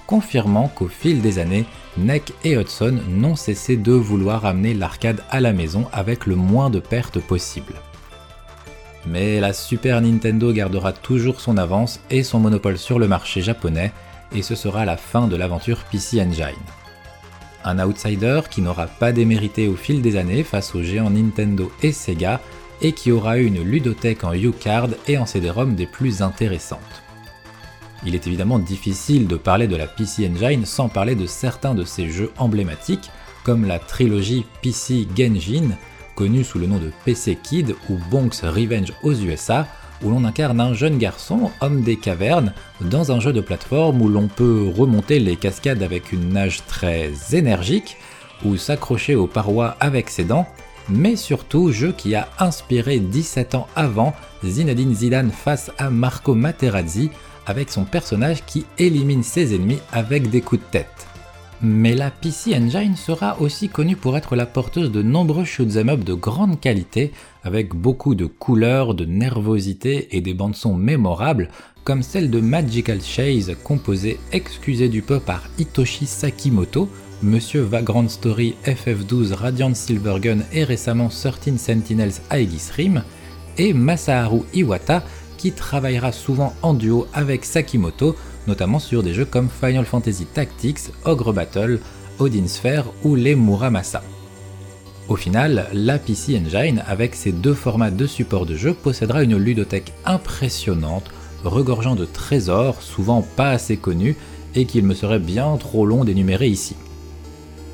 confirmant 0.08 0.68
qu'au 0.68 0.88
fil 0.88 1.22
des 1.22 1.40
années, 1.40 1.66
NEC 1.98 2.34
et 2.44 2.56
Hudson 2.56 3.00
n'ont 3.08 3.36
cessé 3.36 3.78
de 3.78 3.92
vouloir 3.92 4.46
amener 4.46 4.74
l'arcade 4.74 5.24
à 5.30 5.40
la 5.40 5.54
maison 5.54 5.88
avec 5.92 6.26
le 6.26 6.36
moins 6.36 6.70
de 6.70 6.80
pertes 6.80 7.20
possible. 7.20 7.74
Mais 9.06 9.40
la 9.40 9.54
Super 9.54 10.02
Nintendo 10.02 10.52
gardera 10.54 10.94
toujours 10.94 11.42
son 11.42 11.58
avance 11.58 12.00
et 12.10 12.24
son 12.24 12.40
monopole 12.40 12.78
sur 12.78 13.00
le 13.00 13.08
marché 13.08 13.42
japonais, 13.42 13.92
et 14.34 14.42
ce 14.42 14.56
sera 14.56 14.86
la 14.86 14.98
fin 14.98 15.28
de 15.28 15.36
l'aventure 15.36 15.84
PC 15.92 16.22
Engine. 16.22 16.46
Un 17.66 17.80
outsider 17.80 18.42
qui 18.50 18.62
n'aura 18.62 18.88
pas 18.88 19.12
démérité 19.12 19.68
au 19.68 19.76
fil 19.76 20.02
des 20.02 20.16
années 20.18 20.44
face 20.44 20.76
aux 20.76 20.84
géants 20.84 21.10
Nintendo 21.10 21.72
et 21.82 21.92
Sega, 21.92 22.42
et 22.82 22.92
qui 22.92 23.12
aura 23.12 23.38
eu 23.38 23.46
une 23.46 23.64
ludothèque 23.64 24.24
en 24.24 24.34
U-Card 24.34 24.90
et 25.08 25.18
en 25.18 25.26
CD-ROM 25.26 25.76
des 25.76 25.86
plus 25.86 26.22
intéressantes. 26.22 27.04
Il 28.06 28.16
est 28.16 28.28
évidemment 28.28 28.60
difficile 28.60 29.28
de 29.28 29.38
parler 29.38 29.68
de 29.68 29.78
la 29.78 29.88
PC 29.88 30.30
Engine 30.30 30.66
sans 30.66 30.90
parler 30.90 31.16
de 31.16 31.26
certains 31.26 31.74
de 31.74 31.86
ses 31.86 32.10
jeux 32.10 32.32
emblématiques, 32.38 33.12
comme 33.44 33.66
la 33.66 33.80
trilogie 33.80 34.46
PC 34.62 35.08
Genjin, 35.16 35.78
connu 36.16 36.44
sous 36.44 36.60
le 36.60 36.68
nom 36.68 36.78
de 36.78 36.92
PC 37.06 37.38
Kid 37.42 37.76
ou 37.90 37.98
Bonk's 38.10 38.44
Revenge 38.44 38.94
aux 39.04 39.14
USA, 39.14 39.68
où 40.04 40.10
l'on 40.10 40.26
incarne 40.26 40.60
un 40.60 40.74
jeune 40.74 40.98
garçon, 40.98 41.52
homme 41.62 41.82
des 41.82 41.96
cavernes, 41.96 42.54
dans 42.82 43.12
un 43.12 43.20
jeu 43.20 43.34
de 43.34 43.42
plateforme 43.42 44.02
où 44.02 44.10
l'on 44.10 44.28
peut 44.28 44.72
remonter 44.76 45.20
les 45.20 45.36
cascades 45.36 45.84
avec 45.84 46.12
une 46.12 46.30
nage 46.30 46.66
très 46.66 47.12
énergique, 47.32 47.98
ou 48.44 48.58
s'accrocher 48.58 49.16
aux 49.16 49.28
parois 49.28 49.78
avec 49.80 50.10
ses 50.10 50.26
dents, 50.26 50.48
mais 50.90 51.16
surtout 51.16 51.72
jeu 51.72 51.94
qui 51.96 52.16
a 52.16 52.28
inspiré 52.40 53.00
17 53.00 53.56
ans 53.56 53.68
avant 53.76 54.14
Zinedine 54.44 54.94
Zidane 54.94 55.32
face 55.32 55.72
à 55.78 55.90
Marco 55.90 56.36
Materazzi 56.36 57.10
avec 57.46 57.70
son 57.70 57.86
personnage 57.86 58.44
qui 58.46 58.66
élimine 58.78 59.24
ses 59.24 59.56
ennemis 59.56 59.80
avec 59.92 60.30
des 60.30 60.42
coups 60.42 60.62
de 60.62 60.72
tête. 60.72 61.08
Mais 61.62 61.96
la 61.96 62.12
PC 62.12 62.56
Engine 62.56 62.96
sera 62.96 63.40
aussi 63.40 63.70
connue 63.70 63.96
pour 63.96 64.18
être 64.18 64.36
la 64.36 64.46
porteuse 64.46 64.92
de 64.92 65.02
nombreux 65.02 65.46
shoot'em 65.46 65.90
up 65.90 66.04
de 66.04 66.14
grande 66.14 66.60
qualité, 66.60 67.12
avec 67.44 67.74
beaucoup 67.74 68.16
de 68.16 68.26
couleurs, 68.26 68.96
de 68.96 69.06
nervosité 69.06 70.16
et 70.16 70.22
des 70.22 70.34
bandes 70.34 70.56
son 70.56 70.74
mémorables, 70.74 71.50
comme 71.84 72.04
celle 72.04 72.30
de 72.30 72.40
Magical 72.40 73.02
Chase, 73.02 73.56
composée 73.64 74.20
excusez 74.32 74.90
du 74.90 75.02
peu 75.02 75.20
par 75.20 75.44
Hitoshi 75.58 76.06
Sakimoto, 76.06 76.90
Monsieur 77.22 77.62
Vagrant 77.62 78.10
Story 78.10 78.56
FF12 78.66 79.34
Radiant 79.34 79.74
Silvergun 79.74 80.40
et 80.52 80.64
récemment 80.64 81.10
13 81.10 81.58
Sentinels 81.58 82.14
Aegis 82.30 82.70
Rim, 82.76 83.04
et 83.58 83.74
Masaharu 83.74 84.42
Iwata, 84.54 85.04
qui 85.38 85.52
travaillera 85.52 86.12
souvent 86.12 86.54
en 86.62 86.74
duo 86.74 87.08
avec 87.14 87.46
Sakimoto 87.46 88.16
notamment 88.48 88.80
sur 88.80 89.04
des 89.04 89.14
jeux 89.14 89.26
comme 89.26 89.50
Final 89.50 89.86
Fantasy 89.86 90.26
Tactics, 90.26 90.92
Ogre 91.06 91.34
Battle, 91.34 91.80
Odin 92.20 92.48
Sphere 92.48 92.86
ou 93.04 93.16
les 93.16 93.36
Muramasa. 93.36 94.04
Au 95.10 95.16
final, 95.16 95.68
la 95.74 96.00
PC 96.00 96.40
Engine, 96.40 96.82
avec 96.88 97.16
ses 97.16 97.34
deux 97.34 97.54
formats 97.54 97.92
de 97.92 98.08
support 98.08 98.46
de 98.46 98.56
jeu, 98.56 98.74
possédera 98.74 99.24
une 99.24 99.38
ludothèque 99.38 99.94
impressionnante, 100.06 101.12
regorgeant 101.44 101.96
de 101.96 102.06
trésors, 102.06 102.82
souvent 102.82 103.22
pas 103.22 103.50
assez 103.50 103.76
connus, 103.76 104.16
et 104.56 104.66
qu'il 104.66 104.86
me 104.86 104.94
serait 104.94 105.20
bien 105.20 105.58
trop 105.58 105.86
long 105.86 106.06
d'énumérer 106.06 106.48
ici. 106.48 106.76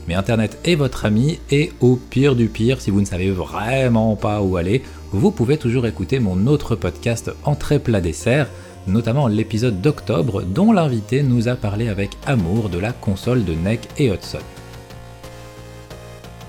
Mais 0.08 0.16
Internet 0.16 0.58
est 0.64 0.74
votre 0.74 1.06
ami, 1.06 1.40
et 1.52 1.72
au 1.82 1.98
pire 1.98 2.36
du 2.36 2.48
pire, 2.48 2.82
si 2.82 2.90
vous 2.90 3.00
ne 3.00 3.06
savez 3.06 3.30
vraiment 3.30 4.16
pas 4.16 4.42
où 4.42 4.58
aller, 4.58 4.82
vous 5.12 5.30
pouvez 5.30 5.58
toujours 5.58 5.86
écouter 5.86 6.20
mon 6.20 6.48
autre 6.48 6.76
podcast 6.76 7.32
Entrée 7.44 7.78
plat 7.78 8.02
dessert, 8.02 8.50
notamment 8.90 9.28
l'épisode 9.28 9.82
d'octobre 9.82 10.44
dont 10.44 10.74
l'invité 10.74 11.24
nous 11.24 11.48
a 11.48 11.56
parlé 11.56 11.88
avec 11.88 12.12
amour 12.26 12.70
de 12.70 12.80
la 12.80 12.92
console 12.92 13.46
de 13.46 13.54
NEC 13.54 13.88
et 13.98 14.10
Hudson. 14.10 14.40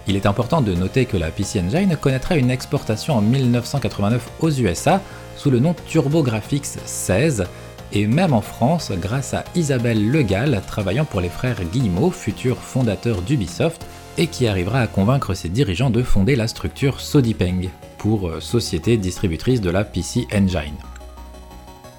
Il 0.09 0.17
est 0.17 0.27
important 0.27 0.61
de 0.61 0.75
noter 0.75 1.05
que 1.05 1.17
la 1.17 1.31
PC 1.31 1.61
Engine 1.61 1.97
connaîtra 1.97 2.37
une 2.37 2.51
exportation 2.51 3.15
en 3.15 3.21
1989 3.21 4.29
aux 4.41 4.51
USA 4.51 5.01
sous 5.37 5.51
le 5.51 5.61
nom 5.61 5.75
TurboGrafx 5.87 6.79
16 6.85 7.45
et 7.93 8.07
même 8.07 8.33
en 8.33 8.41
France 8.41 8.93
grâce 8.93 9.35
à 9.35 9.45
Isabelle 9.55 10.11
Legal 10.11 10.63
travaillant 10.67 11.05
pour 11.05 11.21
les 11.21 11.29
frères 11.29 11.63
Guillemot, 11.65 12.11
futurs 12.11 12.59
fondateurs 12.59 13.23
d'Ubisoft, 13.23 13.85
et 14.19 14.27
qui 14.27 14.47
arrivera 14.47 14.81
à 14.81 14.87
convaincre 14.87 15.35
ses 15.35 15.49
dirigeants 15.49 15.91
de 15.91 16.03
fonder 16.03 16.37
la 16.37 16.49
structure 16.49 17.01
Sodipeng 17.01 17.71
pour 17.99 18.29
euh, 18.29 18.41
société 18.41 18.97
distributrice 18.97 19.61
de 19.61 19.71
la 19.71 19.85
PC 19.85 20.27
Engine. 20.33 20.77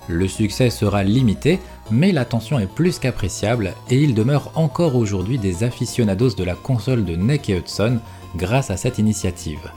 Le 0.08 0.28
succès 0.28 0.70
sera 0.70 1.04
limité, 1.04 1.60
mais 1.92 2.12
l'attention 2.12 2.60
est 2.60 2.68
plus 2.68 3.00
qu'appréciable 3.00 3.74
et 3.90 4.02
il 4.02 4.14
demeure 4.14 4.52
encore 4.56 4.96
aujourd'hui 4.96 5.38
des 5.38 5.64
aficionados 5.64 6.32
de 6.32 6.44
la 6.44 6.56
console 6.56 7.06
de 7.06 7.16
NEC 7.16 7.50
et 7.50 7.58
Hudson 7.58 8.00
grâce 8.36 8.72
à 8.72 8.78
cette 8.78 8.98
initiative. 8.98 9.72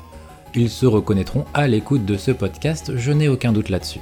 Ils 0.54 0.70
se 0.70 0.86
reconnaîtront 0.86 1.44
à 1.52 1.66
l'écoute 1.66 2.04
de 2.04 2.16
ce 2.16 2.30
podcast, 2.30 2.92
je 2.96 3.12
n'ai 3.12 3.28
aucun 3.28 3.52
doute 3.52 3.68
là-dessus. 3.68 4.00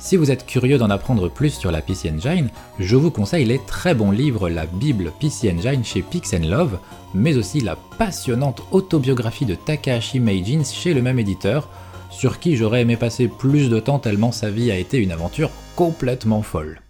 Si 0.00 0.16
vous 0.16 0.30
êtes 0.30 0.46
curieux 0.46 0.78
d'en 0.78 0.90
apprendre 0.90 1.28
plus 1.28 1.50
sur 1.50 1.72
la 1.72 1.82
PC 1.82 2.10
Engine, 2.10 2.50
je 2.78 2.94
vous 2.96 3.10
conseille 3.10 3.44
les 3.44 3.58
très 3.58 3.94
bons 3.94 4.12
livres 4.12 4.48
La 4.48 4.64
Bible 4.64 5.12
PC 5.18 5.52
Engine 5.52 5.84
chez 5.84 6.02
Pix 6.02 6.32
Love, 6.34 6.78
mais 7.14 7.36
aussi 7.36 7.60
la 7.60 7.76
passionnante 7.98 8.62
autobiographie 8.70 9.44
de 9.44 9.56
Takahashi 9.56 10.20
Meijin 10.20 10.62
chez 10.64 10.94
le 10.94 11.02
même 11.02 11.18
éditeur, 11.18 11.68
sur 12.10 12.38
qui 12.38 12.56
j'aurais 12.56 12.82
aimé 12.82 12.96
passer 12.96 13.28
plus 13.28 13.68
de 13.68 13.80
temps 13.80 13.98
tellement 13.98 14.32
sa 14.32 14.50
vie 14.50 14.70
a 14.70 14.76
été 14.76 14.98
une 14.98 15.12
aventure 15.12 15.50
complètement 15.76 16.42
folle. 16.42 16.80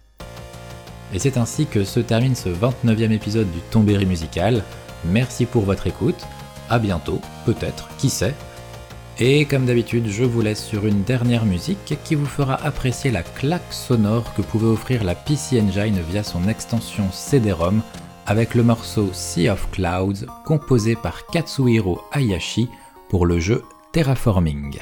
Et 1.13 1.19
c'est 1.19 1.37
ainsi 1.37 1.65
que 1.65 1.83
se 1.83 1.99
termine 1.99 2.35
ce 2.35 2.49
29e 2.49 3.11
épisode 3.11 3.51
du 3.51 3.59
Tombéry 3.71 4.05
musical. 4.05 4.63
Merci 5.05 5.45
pour 5.45 5.63
votre 5.63 5.87
écoute, 5.87 6.27
à 6.69 6.79
bientôt, 6.79 7.19
peut-être, 7.45 7.89
qui 7.97 8.09
sait. 8.09 8.35
Et 9.17 9.45
comme 9.45 9.65
d'habitude, 9.65 10.07
je 10.07 10.23
vous 10.23 10.41
laisse 10.41 10.63
sur 10.63 10.85
une 10.85 11.03
dernière 11.03 11.45
musique 11.45 11.95
qui 12.05 12.15
vous 12.15 12.25
fera 12.25 12.55
apprécier 12.55 13.11
la 13.11 13.23
claque 13.23 13.73
sonore 13.73 14.33
que 14.33 14.41
pouvait 14.41 14.67
offrir 14.67 15.03
la 15.03 15.15
PC 15.15 15.59
Engine 15.59 15.99
via 16.09 16.23
son 16.23 16.47
extension 16.47 17.11
CD-ROM 17.11 17.81
avec 18.27 18.55
le 18.55 18.63
morceau 18.63 19.09
Sea 19.11 19.49
of 19.49 19.69
Clouds 19.71 20.25
composé 20.45 20.95
par 20.95 21.25
Katsuhiro 21.25 22.01
Hayashi 22.13 22.69
pour 23.09 23.25
le 23.25 23.39
jeu 23.39 23.63
Terraforming. 23.91 24.79